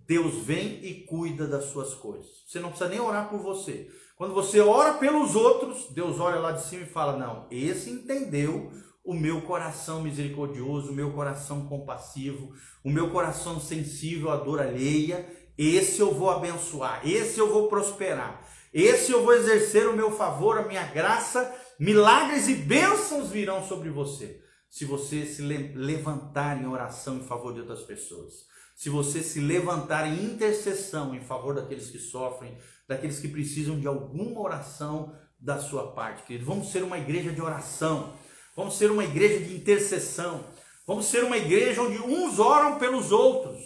[0.05, 2.43] Deus vem e cuida das suas coisas.
[2.45, 3.89] Você não precisa nem orar por você.
[4.23, 8.71] Quando você ora pelos outros, Deus olha lá de cima e fala: Não, esse entendeu
[9.03, 12.53] o meu coração misericordioso, o meu coração compassivo,
[12.85, 15.27] o meu coração sensível à dor alheia.
[15.57, 20.57] Esse eu vou abençoar, esse eu vou prosperar, esse eu vou exercer o meu favor,
[20.57, 24.39] a minha graça, milagres e bênçãos virão sobre você.
[24.69, 30.07] Se você se levantar em oração em favor de outras pessoas, se você se levantar
[30.07, 35.91] em intercessão em favor daqueles que sofrem, daqueles que precisam de alguma oração da sua
[35.91, 36.45] parte, querido.
[36.45, 38.13] Vamos ser uma igreja de oração,
[38.55, 40.45] vamos ser uma igreja de intercessão,
[40.87, 43.61] vamos ser uma igreja onde uns oram pelos outros.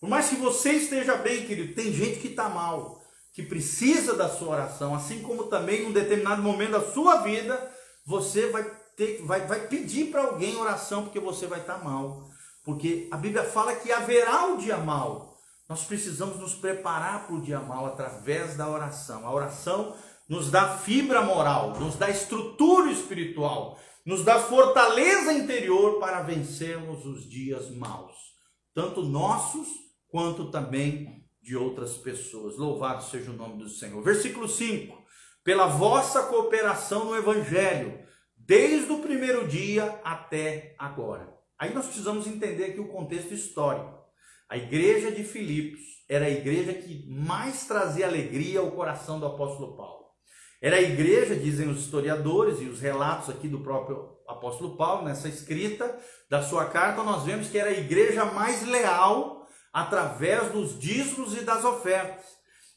[0.00, 3.00] Por mais que você esteja bem, querido, tem gente que está mal,
[3.32, 7.70] que precisa da sua oração, assim como também em um determinado momento da sua vida,
[8.04, 8.64] você vai
[8.96, 12.28] ter, vai, vai pedir para alguém oração porque você vai estar tá mal.
[12.64, 15.31] Porque a Bíblia fala que haverá o dia mal.
[15.68, 19.26] Nós precisamos nos preparar para o dia mal através da oração.
[19.26, 19.96] A oração
[20.28, 27.28] nos dá fibra moral, nos dá estrutura espiritual, nos dá fortaleza interior para vencermos os
[27.28, 28.14] dias maus,
[28.74, 29.68] tanto nossos
[30.08, 32.56] quanto também de outras pessoas.
[32.56, 34.02] Louvado seja o nome do Senhor.
[34.02, 34.96] Versículo 5:
[35.42, 37.98] Pela vossa cooperação no Evangelho,
[38.36, 41.32] desde o primeiro dia até agora.
[41.58, 44.01] Aí nós precisamos entender aqui o contexto histórico.
[44.52, 49.78] A igreja de Filipos era a igreja que mais trazia alegria ao coração do apóstolo
[49.78, 50.08] Paulo.
[50.60, 55.26] Era a igreja, dizem os historiadores e os relatos aqui do próprio apóstolo Paulo, nessa
[55.26, 61.34] escrita da sua carta, nós vemos que era a igreja mais leal através dos dízimos
[61.34, 62.26] e das ofertas.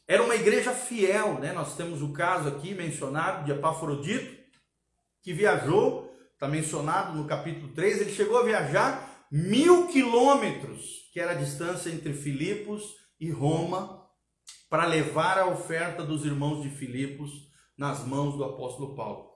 [0.08, 1.52] Era uma igreja fiel, né?
[1.52, 4.34] Nós temos o caso aqui mencionado de Epafrodito,
[5.22, 11.30] que viajou, está mencionado no capítulo 3, ele chegou a viajar mil quilômetros, que era
[11.30, 14.06] a distância entre Filipos e Roma,
[14.68, 17.30] para levar a oferta dos irmãos de Filipos
[17.74, 19.30] nas mãos do apóstolo Paulo.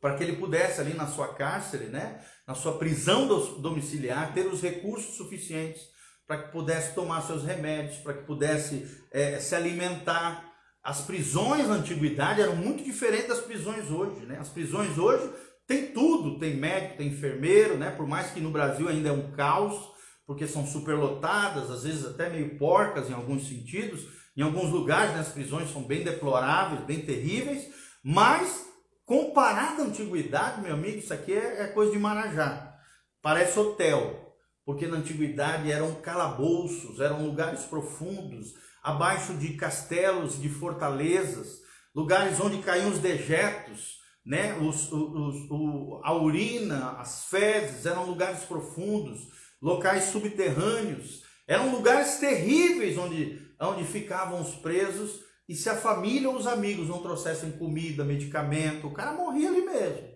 [0.00, 3.26] Para que ele pudesse, ali na sua cárcere, né, na sua prisão
[3.60, 5.82] domiciliar, ter os recursos suficientes
[6.24, 10.48] para que pudesse tomar seus remédios, para que pudesse é, se alimentar.
[10.84, 14.24] As prisões na antiguidade eram muito diferentes das prisões hoje.
[14.24, 14.38] Né?
[14.38, 15.28] As prisões hoje
[15.66, 17.90] tem tudo, tem médico, tem enfermeiro, né?
[17.90, 19.97] Por mais que no Brasil ainda é um caos,
[20.28, 24.06] porque são superlotadas, às vezes até meio porcas em alguns sentidos.
[24.36, 27.66] Em alguns lugares, né, as prisões são bem deploráveis, bem terríveis,
[28.04, 28.68] mas
[29.06, 32.76] comparado à antiguidade, meu amigo, isso aqui é, é coisa de Marajá.
[33.22, 34.36] Parece hotel,
[34.66, 41.62] porque na antiguidade eram calabouços, eram lugares profundos, abaixo de castelos, de fortalezas,
[41.94, 44.58] lugares onde caíam os dejetos, né?
[44.58, 52.98] Os, os, o, a urina, as fezes eram lugares profundos, locais subterrâneos, eram lugares terríveis
[52.98, 55.20] onde, onde ficavam os presos.
[55.48, 59.62] E se a família ou os amigos não trouxessem comida, medicamento, o cara morria ali
[59.62, 60.08] mesmo.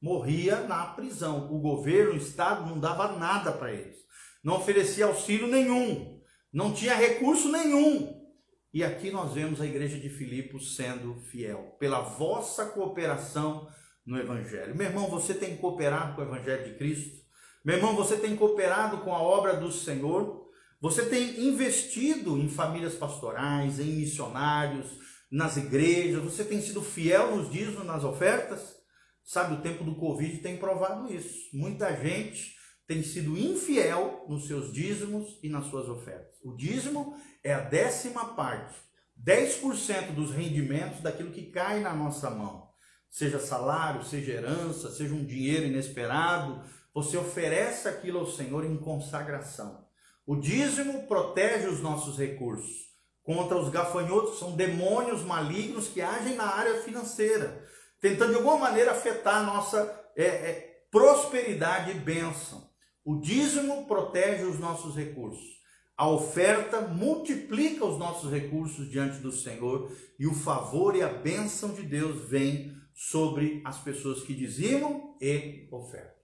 [0.00, 1.52] Morria na prisão.
[1.52, 3.96] O governo, o Estado não dava nada para eles.
[4.44, 6.20] Não oferecia auxílio nenhum.
[6.52, 8.24] Não tinha recurso nenhum.
[8.72, 13.66] E aqui nós vemos a igreja de Filipos sendo fiel, pela vossa cooperação
[14.04, 14.76] no Evangelho.
[14.76, 17.25] Meu irmão, você tem cooperado com o Evangelho de Cristo?
[17.66, 20.48] Meu irmão, você tem cooperado com a obra do Senhor?
[20.80, 24.86] Você tem investido em famílias pastorais, em missionários,
[25.28, 26.22] nas igrejas?
[26.22, 28.76] Você tem sido fiel nos dízimos, nas ofertas?
[29.24, 31.50] Sabe, o tempo do Covid tem provado isso.
[31.52, 32.54] Muita gente
[32.86, 36.36] tem sido infiel nos seus dízimos e nas suas ofertas.
[36.44, 38.78] O dízimo é a décima parte,
[39.20, 42.68] 10% dos rendimentos daquilo que cai na nossa mão.
[43.10, 46.62] Seja salário, seja herança, seja um dinheiro inesperado,
[46.96, 49.84] você oferece aquilo ao Senhor em consagração.
[50.26, 52.86] O dízimo protege os nossos recursos
[53.22, 57.62] contra os gafanhotos, são demônios malignos que agem na área financeira.
[58.00, 62.66] tentando de alguma maneira afetar a nossa é, é, prosperidade e bênção.
[63.04, 65.56] O dízimo protege os nossos recursos.
[65.98, 71.74] A oferta multiplica os nossos recursos diante do Senhor e o favor e a bênção
[71.74, 76.15] de Deus vem sobre as pessoas que dizimam e ofertam.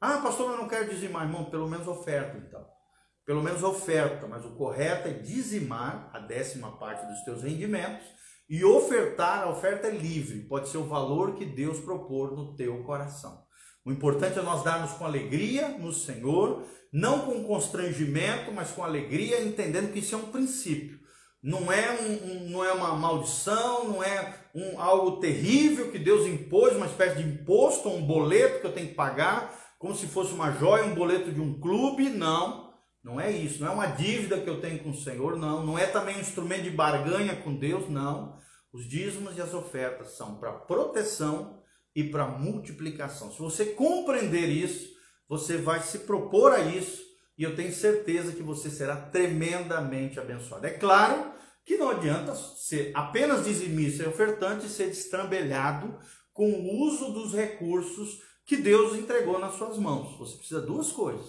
[0.00, 2.66] Ah, pastor, eu não quero dizimar, irmão, pelo menos oferta então.
[3.24, 8.06] Pelo menos oferta, mas o correto é dizimar a décima parte dos teus rendimentos
[8.48, 12.84] e ofertar, a oferta é livre, pode ser o valor que Deus propor no teu
[12.84, 13.44] coração.
[13.84, 19.42] O importante é nós darmos com alegria no Senhor, não com constrangimento, mas com alegria,
[19.42, 20.98] entendendo que isso é um princípio.
[21.42, 26.26] Não é, um, um, não é uma maldição, não é um, algo terrível que Deus
[26.26, 30.32] impôs, uma espécie de imposto, um boleto que eu tenho que pagar, como se fosse
[30.32, 32.08] uma joia, um boleto de um clube.
[32.08, 33.60] Não, não é isso.
[33.60, 35.64] Não é uma dívida que eu tenho com o Senhor, não.
[35.64, 38.38] Não é também um instrumento de barganha com Deus, não.
[38.72, 41.62] Os dízimos e as ofertas são para proteção
[41.94, 43.32] e para multiplicação.
[43.32, 44.94] Se você compreender isso,
[45.28, 47.02] você vai se propor a isso
[47.38, 50.66] e eu tenho certeza que você será tremendamente abençoado.
[50.66, 51.32] É claro
[51.64, 55.98] que não adianta ser apenas dizimista e ofertante e ser destrambelhado
[56.32, 60.16] com o uso dos recursos que Deus entregou nas suas mãos.
[60.18, 61.26] Você precisa duas coisas.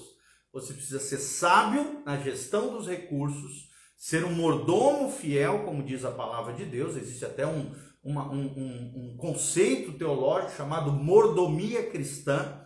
[0.54, 6.12] Você precisa ser sábio na gestão dos recursos, ser um mordomo fiel, como diz a
[6.12, 6.96] palavra de Deus.
[6.96, 12.64] Existe até um, uma, um, um, um conceito teológico chamado mordomia cristã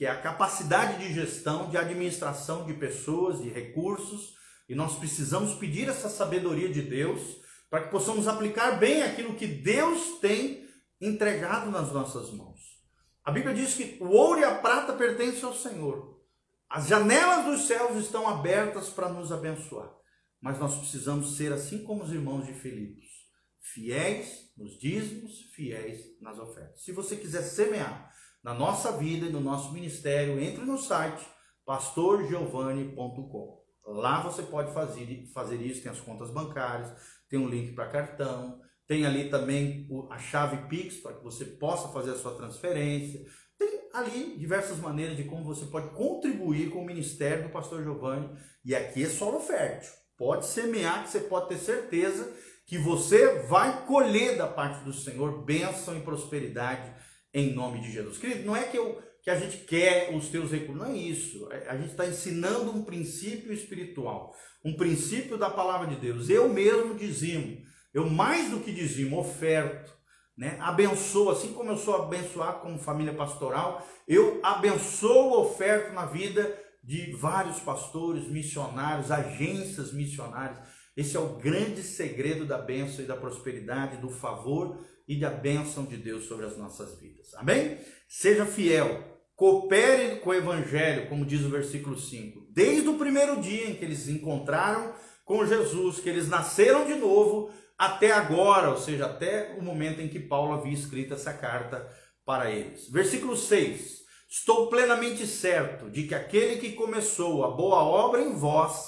[0.00, 4.32] que é a capacidade de gestão, de administração de pessoas, de recursos,
[4.66, 7.20] e nós precisamos pedir essa sabedoria de Deus
[7.68, 10.66] para que possamos aplicar bem aquilo que Deus tem
[10.98, 12.79] entregado nas nossas mãos.
[13.24, 16.20] A Bíblia diz que o ouro e a prata pertencem ao Senhor.
[16.68, 19.90] As janelas dos céus estão abertas para nos abençoar.
[20.40, 23.04] Mas nós precisamos ser assim como os irmãos de Filipos,
[23.60, 26.82] fiéis nos dízimos, fiéis nas ofertas.
[26.82, 28.10] Se você quiser semear
[28.42, 31.26] na nossa vida e no nosso ministério, entre no site
[31.66, 33.60] pastorgiovanni.com.
[33.86, 36.90] Lá você pode fazer, fazer isso, tem as contas bancárias,
[37.28, 38.59] tem um link para cartão,
[38.90, 43.24] tem ali também a chave Pix para que você possa fazer a sua transferência.
[43.56, 48.28] Tem ali diversas maneiras de como você pode contribuir com o ministério do pastor Giovanni.
[48.64, 49.92] E aqui é solo fértil.
[50.18, 52.32] Pode semear que você pode ter certeza
[52.66, 56.92] que você vai colher da parte do Senhor bênção e prosperidade
[57.32, 58.18] em nome de Jesus.
[58.18, 61.48] Querido, não é que, eu, que a gente quer os teus recursos, não é isso.
[61.68, 66.28] A gente está ensinando um princípio espiritual, um princípio da palavra de Deus.
[66.28, 69.92] Eu mesmo dizimo, eu mais do que dizimo, oferto,
[70.36, 70.56] né?
[70.60, 77.12] abençoo, assim como eu sou abençoado como família pastoral, eu abençoo, oferto na vida de
[77.12, 80.58] vários pastores, missionários, agências missionárias.
[80.96, 85.84] Esse é o grande segredo da bênção e da prosperidade, do favor e da bênção
[85.84, 87.34] de Deus sobre as nossas vidas.
[87.34, 87.78] Amém?
[88.08, 89.04] Seja fiel,
[89.36, 92.48] coopere com o Evangelho, como diz o versículo 5.
[92.50, 97.50] Desde o primeiro dia em que eles encontraram com Jesus, que eles nasceram de novo,
[97.80, 101.90] até agora, ou seja, até o momento em que Paulo havia escrito essa carta
[102.26, 102.90] para eles.
[102.90, 104.00] Versículo 6.
[104.28, 108.86] Estou plenamente certo de que aquele que começou a boa obra em vós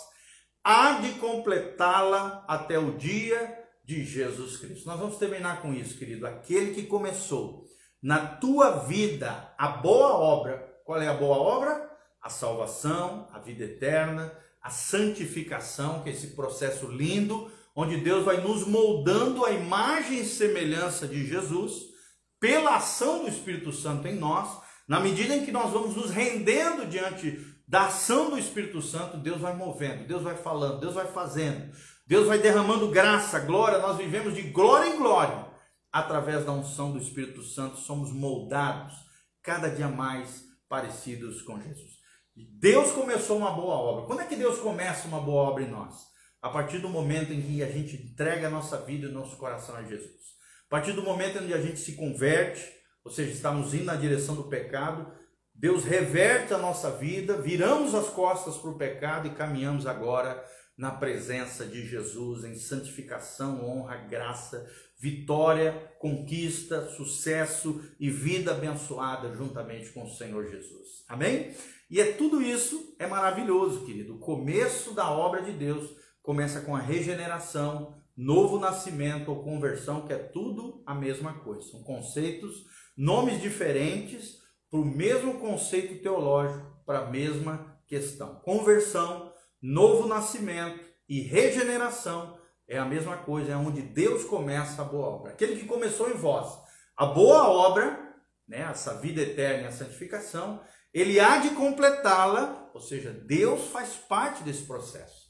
[0.63, 4.87] há de completá-la até o dia de Jesus Cristo.
[4.87, 6.27] Nós vamos terminar com isso, querido.
[6.27, 7.65] Aquele que começou
[8.03, 10.71] na tua vida a boa obra.
[10.85, 11.91] Qual é a boa obra?
[12.21, 18.41] A salvação, a vida eterna, a santificação, que é esse processo lindo, onde Deus vai
[18.41, 21.93] nos moldando a imagem e semelhança de Jesus
[22.41, 24.61] pela ação do Espírito Santo em nós.
[24.89, 29.41] Na medida em que nós vamos nos rendendo diante da ação do Espírito Santo, Deus
[29.41, 31.73] vai movendo, Deus vai falando, Deus vai fazendo.
[32.07, 35.47] Deus vai derramando graça, glória, nós vivemos de glória em glória.
[35.91, 38.95] Através da unção do Espírito Santo, somos moldados
[39.43, 41.93] cada dia mais parecidos com Jesus.
[42.35, 44.07] Deus começou uma boa obra.
[44.07, 46.12] Quando é que Deus começa uma boa obra em nós?
[46.43, 49.37] A partir do momento em que a gente entrega a nossa vida e o nosso
[49.37, 50.33] coração a Jesus.
[50.67, 52.69] A partir do momento em que a gente se converte,
[53.05, 55.11] ou seja, estamos indo na direção do pecado,
[55.55, 60.45] Deus reverte a nossa vida, viramos as costas para o pecado e caminhamos agora
[60.77, 64.67] na presença de Jesus em santificação, honra, graça,
[64.99, 71.05] vitória, conquista, sucesso e vida abençoada juntamente com o Senhor Jesus.
[71.09, 71.55] Amém?
[71.91, 74.15] E é tudo isso é maravilhoso, querido.
[74.15, 75.91] O começo da obra de Deus
[76.23, 81.71] começa com a regeneração, novo nascimento ou conversão, que é tudo a mesma coisa.
[81.71, 82.65] São conceitos,
[82.97, 84.39] nomes diferentes
[84.71, 88.37] para o mesmo conceito teológico, para a mesma questão.
[88.37, 95.07] Conversão novo nascimento e regeneração é a mesma coisa, é onde Deus começa a boa
[95.07, 95.33] obra.
[95.33, 96.61] Aquele que começou em vós
[96.97, 98.15] a boa obra,
[98.47, 100.63] né, essa vida eterna e a santificação,
[100.93, 105.22] ele há de completá-la, ou seja, Deus faz parte desse processo.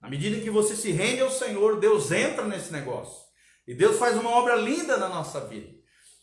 [0.00, 3.26] Na medida que você se rende ao Senhor, Deus entra nesse negócio.
[3.66, 5.68] E Deus faz uma obra linda na nossa vida.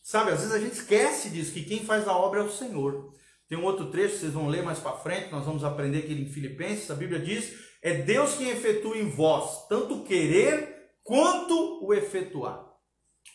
[0.02, 3.14] Sabe, às vezes a gente esquece disso, que quem faz a obra é o Senhor.
[3.48, 6.32] Tem um outro trecho, vocês vão ler mais para frente, nós vamos aprender aqui em
[6.32, 11.94] Filipenses, a Bíblia diz: é Deus quem efetua em vós tanto o querer quanto o
[11.94, 12.66] efetuar.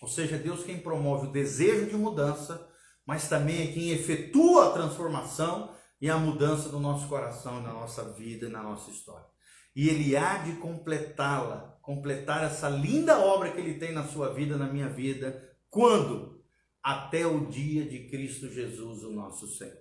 [0.03, 2.69] Ou seja, é Deus quem promove o desejo de mudança,
[3.07, 8.03] mas também é quem efetua a transformação e a mudança do nosso coração, na nossa
[8.13, 9.30] vida e na nossa história.
[9.75, 14.57] E Ele há de completá-la, completar essa linda obra que Ele tem na sua vida,
[14.57, 16.41] na minha vida, quando?
[16.83, 19.79] Até o dia de Cristo Jesus, o nosso Senhor.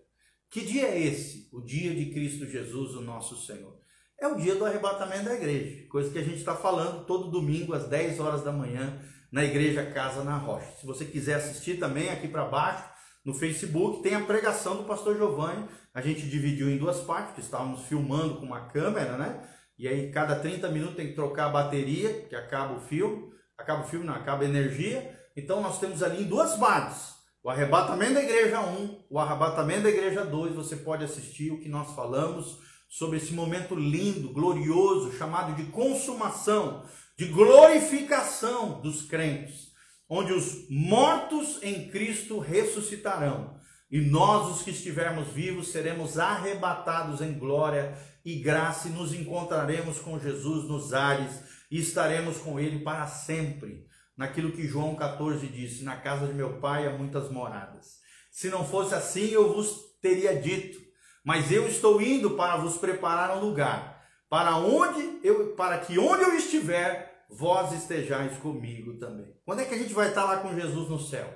[0.50, 1.50] Que dia é esse?
[1.54, 3.80] O dia de Cristo Jesus, o nosso Senhor.
[4.20, 7.74] É o dia do arrebatamento da igreja, coisa que a gente está falando todo domingo
[7.74, 9.00] às 10 horas da manhã
[9.32, 10.72] na igreja Casa na Rocha.
[10.80, 12.84] Se você quiser assistir também aqui para baixo
[13.24, 15.66] no Facebook, tem a pregação do pastor Giovanni.
[15.94, 19.48] A gente dividiu em duas partes, estávamos filmando com uma câmera, né?
[19.80, 23.84] E aí cada 30 minutos tem que trocar a bateria, que acaba o filme, acaba
[23.84, 25.18] o filme, não, acaba a energia.
[25.36, 29.90] Então nós temos ali em duas partes o arrebatamento da igreja 1, o arrebatamento da
[29.90, 32.60] igreja 2, você pode assistir o que nós falamos
[32.90, 36.86] sobre esse momento lindo, glorioso, chamado de consumação,
[37.18, 39.70] de glorificação dos crentes,
[40.10, 43.58] onde os mortos em Cristo ressuscitarão.
[43.90, 47.98] E nós, os que estivermos vivos, seremos arrebatados em glória
[48.34, 53.88] e graça e nos encontraremos com Jesus nos ares e estaremos com Ele para sempre
[54.16, 58.00] naquilo que João 14 disse: Na casa de meu pai há muitas moradas.
[58.30, 60.80] Se não fosse assim, eu vos teria dito,
[61.24, 66.24] mas eu estou indo para vos preparar um lugar, para onde eu, para que onde
[66.24, 69.34] eu estiver, vós estejais comigo também.
[69.44, 71.34] Quando é que a gente vai estar lá com Jesus no céu?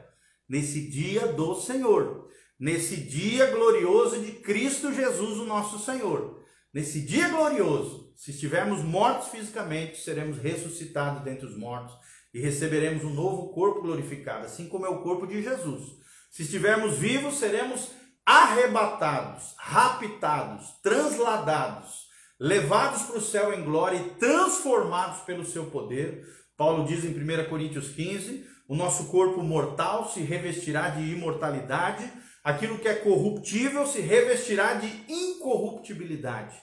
[0.47, 2.27] Nesse dia do Senhor,
[2.59, 6.42] nesse dia glorioso de Cristo Jesus, o nosso Senhor.
[6.73, 11.95] Nesse dia glorioso, se estivermos mortos fisicamente, seremos ressuscitados dentre os mortos
[12.33, 15.83] e receberemos um novo corpo glorificado, assim como é o corpo de Jesus.
[16.31, 17.91] Se estivermos vivos, seremos
[18.25, 22.07] arrebatados, raptados, transladados,
[22.39, 26.25] levados para o céu em glória e transformados pelo seu poder.
[26.57, 32.11] Paulo diz em 1 Coríntios 15: o nosso corpo mortal se revestirá de imortalidade,
[32.43, 36.55] aquilo que é corruptível se revestirá de incorruptibilidade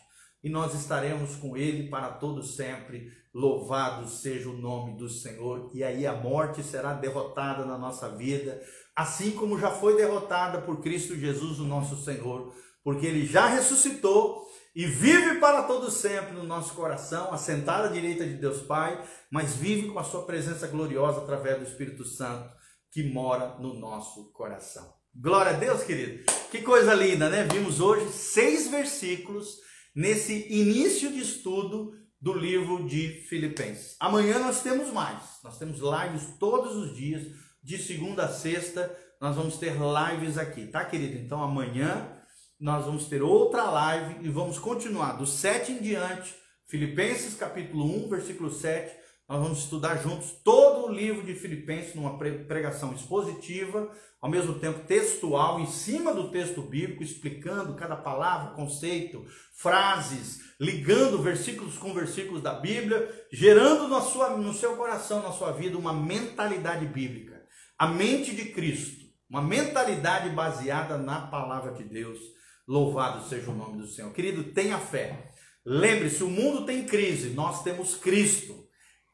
[0.43, 3.13] e nós estaremos com ele para todo sempre.
[3.33, 5.71] Louvado seja o nome do Senhor.
[5.75, 8.61] E aí a morte será derrotada na nossa vida,
[8.97, 12.53] assim como já foi derrotada por Cristo Jesus, o nosso Senhor,
[12.83, 18.25] porque ele já ressuscitou e vive para todo sempre no nosso coração, assentado à direita
[18.25, 19.01] de Deus Pai,
[19.31, 22.51] mas vive com a sua presença gloriosa através do Espírito Santo
[22.91, 25.00] que mora no nosso coração.
[25.15, 26.25] Glória a Deus, querido.
[26.51, 27.43] Que coisa linda, né?
[27.45, 29.59] Vimos hoje seis versículos
[29.95, 33.97] nesse início de estudo do livro de Filipenses.
[33.99, 35.21] Amanhã nós temos mais.
[35.43, 37.27] Nós temos lives todos os dias,
[37.63, 41.19] de segunda a sexta, nós vamos ter lives aqui, tá, querido?
[41.19, 42.17] Então amanhã
[42.59, 46.35] nós vamos ter outra live e vamos continuar do 7 em diante,
[46.69, 49.00] Filipenses capítulo 1, versículo 7.
[49.31, 53.89] Nós vamos estudar juntos todo o livro de Filipenses numa pregação expositiva
[54.21, 59.25] ao mesmo tempo textual, em cima do texto bíblico, explicando cada palavra, conceito,
[59.55, 65.53] frases, ligando versículos com versículos da Bíblia, gerando na sua, no seu coração, na sua
[65.53, 67.41] vida, uma mentalidade bíblica,
[67.79, 72.19] a mente de Cristo, uma mentalidade baseada na palavra de Deus.
[72.67, 74.13] Louvado seja o nome do Senhor.
[74.13, 75.31] Querido, tenha fé.
[75.65, 78.69] Lembre-se, o mundo tem crise, nós temos Cristo.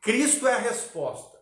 [0.07, 1.37] Cristo é a resposta.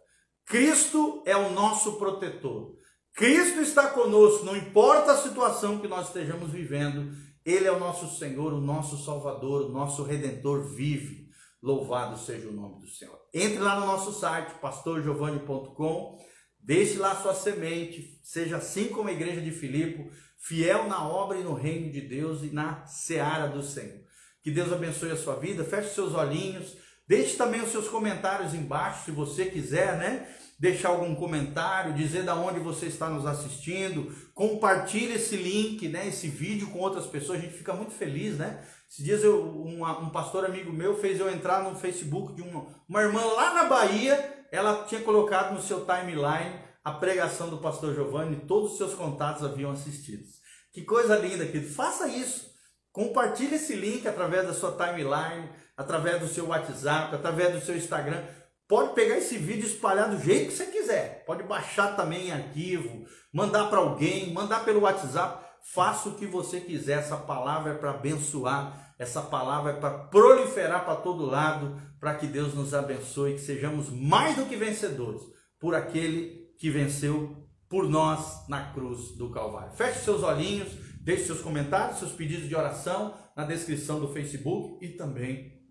[0.47, 2.75] Cristo é o nosso protetor.
[3.13, 8.19] Cristo está conosco, não importa a situação que nós estejamos vivendo, Ele é o nosso
[8.19, 11.29] Senhor, o nosso Salvador, o nosso Redentor vive.
[11.63, 13.19] Louvado seja o nome do Senhor.
[13.35, 16.19] Entre lá no nosso site, pastorgiovanni.com,
[16.59, 21.45] deixe lá sua semente, seja assim como a igreja de Filipe, fiel na obra e
[21.45, 24.01] no reino de Deus e na seara do Senhor.
[24.43, 29.05] Que Deus abençoe a sua vida, feche seus olhinhos, deixe também os seus comentários embaixo,
[29.05, 30.27] se você quiser, né?
[30.59, 36.29] deixar algum comentário, dizer da onde você está nos assistindo, compartilhe esse link, né, esse
[36.29, 38.65] vídeo com outras pessoas, a gente fica muito feliz, né?
[38.89, 42.67] Esses dias eu, um, um pastor amigo meu fez eu entrar no Facebook de uma,
[42.89, 47.95] uma irmã lá na Bahia, ela tinha colocado no seu timeline a pregação do pastor
[47.95, 50.25] Giovanni, todos os seus contatos haviam assistido.
[50.73, 51.73] Que coisa linda, querido.
[51.73, 52.54] Faça isso.
[52.95, 58.23] Compartilhe esse link através da sua timeline, através do seu WhatsApp, através do seu Instagram
[58.67, 61.23] Pode pegar esse vídeo e espalhar do jeito que você quiser.
[61.27, 65.45] Pode baixar também em arquivo, mandar para alguém, mandar pelo WhatsApp.
[65.75, 66.99] Faça o que você quiser.
[66.99, 68.95] Essa palavra é para abençoar.
[68.99, 73.91] Essa palavra é para proliferar para todo lado, para que Deus nos abençoe, que sejamos
[73.91, 75.21] mais do que vencedores
[75.61, 77.37] por aquele que venceu
[77.69, 79.73] por nós na cruz do Calvário.
[79.73, 80.69] Feche seus olhinhos,
[81.05, 85.63] deixe seus comentários, seus pedidos de oração na descrição do Facebook e também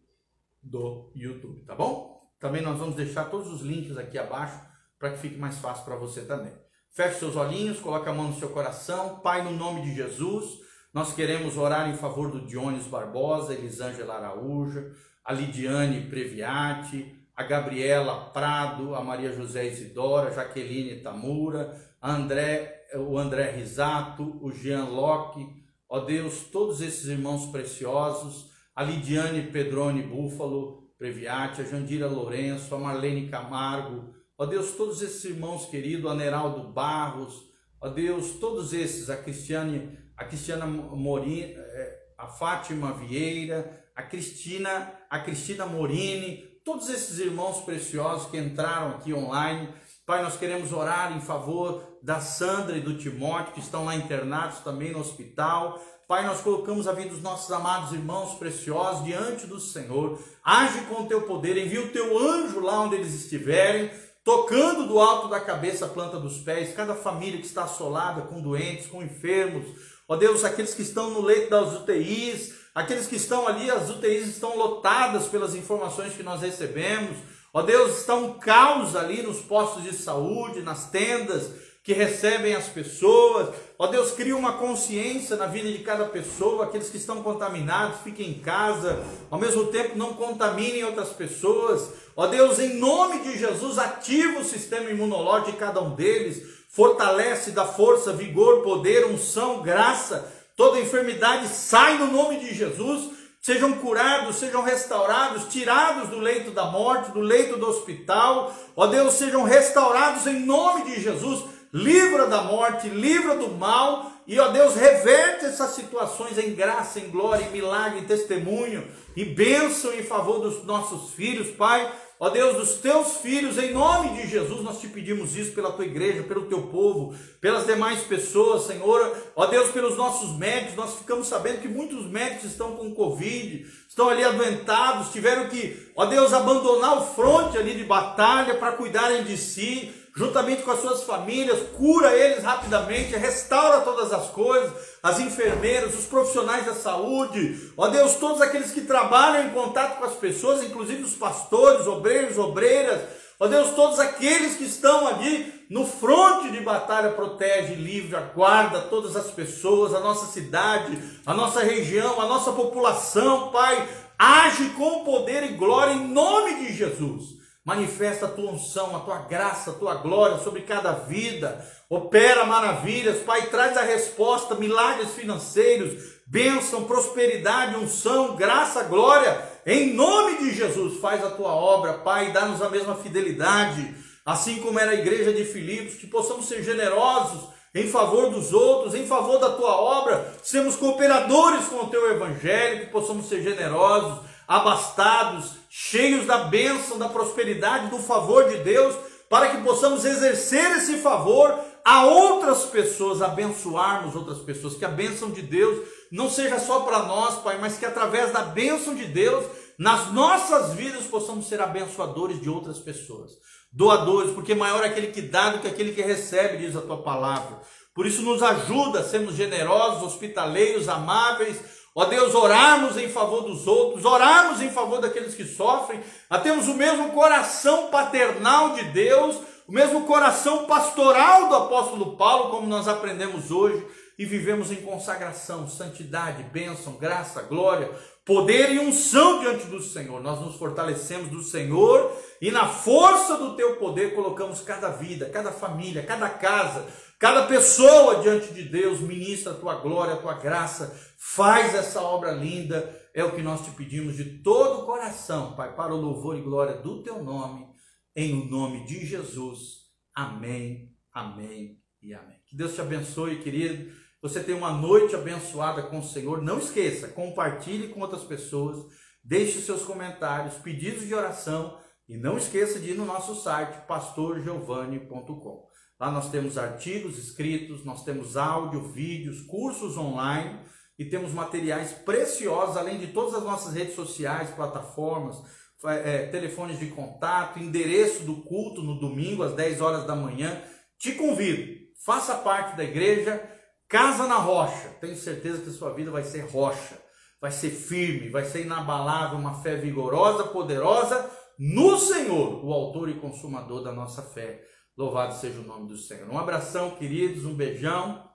[0.61, 2.31] do YouTube, tá bom?
[2.39, 4.61] Também nós vamos deixar todos os links aqui abaixo
[4.99, 6.53] para que fique mais fácil para você também.
[6.91, 9.19] Feche seus olhinhos, coloque a mão no seu coração.
[9.21, 10.59] Pai, no nome de Jesus,
[10.93, 14.91] nós queremos orar em favor do Dionis Barbosa, Elisângela Araújo,
[15.25, 22.82] a Lidiane Previati, a Gabriela Prado, a Maria José Isidora, a Jaqueline Tamura, a André,
[22.95, 25.45] o André Risato, o Jean Locke,
[25.89, 32.79] ó Deus, todos esses irmãos preciosos, a Lidiane Pedrone Búfalo, Previati, a Jandira Lourenço, a
[32.79, 39.09] Marlene Camargo, ó Deus, todos esses irmãos queridos, a Neraldo Barros, ó Deus, todos esses,
[39.09, 46.89] a Cristiane, a Cristiana Morini, eh, a Fátima Vieira, a Cristina, a Cristina Morini, todos
[46.89, 49.69] esses irmãos preciosos que entraram aqui online.
[50.05, 54.59] Pai, nós queremos orar em favor da Sandra e do Timóteo, que estão lá internados
[54.59, 55.81] também no hospital.
[56.09, 60.19] Pai, nós colocamos a vida dos nossos amados irmãos preciosos diante do Senhor.
[60.43, 63.89] Age com o teu poder, envia o teu anjo lá onde eles estiverem,
[64.25, 68.41] tocando do alto da cabeça a planta dos pés, cada família que está assolada com
[68.41, 69.65] doentes, com enfermos.
[70.05, 74.27] Ó Deus, aqueles que estão no leito das UTIs, aqueles que estão ali, as UTIs
[74.27, 77.15] estão lotadas pelas informações que nós recebemos.
[77.55, 81.51] Ó Deus, está um caos ali nos postos de saúde, nas tendas
[81.83, 83.49] que recebem as pessoas.
[83.77, 86.63] Ó Deus, cria uma consciência na vida de cada pessoa.
[86.63, 89.03] Aqueles que estão contaminados, fiquem em casa.
[89.29, 91.89] Ao mesmo tempo, não contaminem outras pessoas.
[92.15, 96.63] Ó Deus, em nome de Jesus, ativa o sistema imunológico de cada um deles.
[96.69, 100.27] Fortalece, dá força, vigor, poder, unção, graça.
[100.55, 103.11] Toda enfermidade sai no nome de Jesus
[103.43, 109.15] sejam curados, sejam restaurados, tirados do leito da morte, do leito do hospital, ó Deus,
[109.15, 114.75] sejam restaurados em nome de Jesus, livra da morte, livra do mal, e ó Deus,
[114.75, 120.39] reverte essas situações em graça, em glória, em milagre, em testemunho, e bênção em favor
[120.39, 121.91] dos nossos filhos, Pai.
[122.23, 125.83] Ó Deus, dos teus filhos, em nome de Jesus, nós te pedimos isso pela tua
[125.83, 129.13] igreja, pelo teu povo, pelas demais pessoas, Senhor.
[129.35, 134.07] Ó Deus, pelos nossos médicos, nós ficamos sabendo que muitos médicos estão com Covid, estão
[134.07, 139.35] ali adoentados, tiveram que, ó Deus, abandonar o fronte ali de batalha para cuidarem de
[139.35, 145.95] si juntamente com as suas famílias, cura eles rapidamente, restaura todas as coisas, as enfermeiras,
[145.95, 150.63] os profissionais da saúde, ó Deus, todos aqueles que trabalham em contato com as pessoas,
[150.63, 153.01] inclusive os pastores, obreiros, obreiras,
[153.39, 159.15] ó Deus, todos aqueles que estão ali no fronte de batalha, protege, livre, aguarda todas
[159.15, 160.95] as pessoas, a nossa cidade,
[161.25, 163.89] a nossa região, a nossa população, Pai,
[164.19, 167.42] age com poder e glória em nome de Jesus.
[167.65, 171.65] Manifesta a tua unção, a tua graça, a tua glória sobre cada vida.
[171.89, 175.93] Opera maravilhas, Pai, traz a resposta, milagres financeiros,
[176.27, 179.41] bênção, prosperidade, unção, graça, glória.
[179.65, 183.95] Em nome de Jesus, faz a tua obra, Pai, dá-nos a mesma fidelidade,
[184.25, 188.93] assim como era a igreja de Filipos, que possamos ser generosos em favor dos outros,
[188.93, 194.19] em favor da tua obra, sermos cooperadores com o teu evangelho, que possamos ser generosos
[194.47, 198.95] abastados, cheios da bênção, da prosperidade, do favor de Deus,
[199.27, 205.31] para que possamos exercer esse favor a outras pessoas, abençoarmos outras pessoas, que a bênção
[205.31, 209.45] de Deus não seja só para nós, Pai, mas que através da bênção de Deus,
[209.79, 213.31] nas nossas vidas possamos ser abençoadores de outras pessoas,
[213.71, 217.01] doadores, porque maior é aquele que dá do que aquele que recebe, diz a tua
[217.01, 217.61] palavra.
[217.95, 221.57] Por isso nos ajuda a sermos generosos, hospitaleiros, amáveis,
[221.95, 226.67] Ó Deus, orarmos em favor dos outros, orarmos em favor daqueles que sofrem, a termos
[226.67, 229.37] o mesmo coração paternal de Deus,
[229.67, 233.85] o mesmo coração pastoral do apóstolo Paulo, como nós aprendemos hoje,
[234.17, 237.89] e vivemos em consagração, santidade, bênção, graça, glória,
[238.25, 240.21] poder e unção diante do Senhor.
[240.21, 245.51] Nós nos fortalecemos do Senhor e na força do teu poder colocamos cada vida, cada
[245.51, 246.85] família, cada casa,
[247.17, 248.99] cada pessoa diante de Deus.
[248.99, 250.95] Ministra a tua glória, a tua graça.
[251.25, 253.01] Faz essa obra linda.
[253.13, 256.41] É o que nós te pedimos de todo o coração, Pai, para o louvor e
[256.41, 257.65] glória do teu nome,
[258.13, 259.83] em o nome de Jesus.
[260.13, 262.35] Amém, amém e amém.
[262.45, 263.89] Que Deus te abençoe, querido.
[264.21, 266.41] Você tem uma noite abençoada com o Senhor.
[266.41, 268.85] Não esqueça, compartilhe com outras pessoas.
[269.23, 275.69] Deixe seus comentários, pedidos de oração E não esqueça de ir no nosso site pastorgiovanni.com.
[275.97, 280.59] Lá nós temos artigos escritos, nós temos áudio, vídeos, cursos online
[280.97, 285.37] e temos materiais preciosos, além de todas as nossas redes sociais, plataformas,
[285.85, 290.61] é, telefones de contato, endereço do culto no domingo às 10 horas da manhã.
[290.97, 291.71] Te convido,
[292.05, 293.49] faça parte da igreja
[293.89, 294.89] Casa na Rocha.
[295.01, 296.97] Tenho certeza que sua vida vai ser rocha,
[297.39, 301.29] vai ser firme, vai ser inabalável, uma fé vigorosa, poderosa
[301.59, 304.63] no Senhor, o autor e consumador da nossa fé.
[304.97, 306.27] Louvado seja o nome do Senhor.
[306.29, 308.27] Um abração, queridos, um beijão.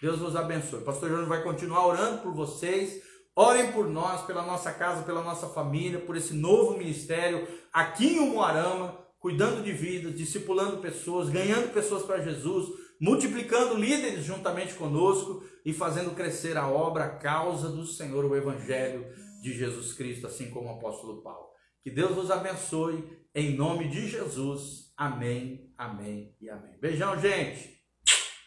[0.00, 0.82] Deus nos abençoe.
[0.82, 3.02] Pastor Jorge vai continuar orando por vocês.
[3.36, 8.18] Orem por nós, pela nossa casa, pela nossa família, por esse novo ministério aqui em
[8.18, 12.68] Umuarama, cuidando de vidas, discipulando pessoas, ganhando pessoas para Jesus,
[13.00, 19.06] multiplicando líderes juntamente conosco e fazendo crescer a obra, a causa do Senhor, o Evangelho
[19.40, 21.48] de Jesus Cristo, assim como o apóstolo Paulo.
[21.82, 24.92] Que Deus vos abençoe, em nome de Jesus.
[24.96, 26.78] Amém, amém e amém.
[26.78, 27.79] Beijão, gente.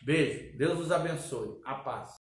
[0.04, 0.58] Beijo.
[0.58, 1.62] Deus vos abençoe.
[1.64, 2.22] A paz.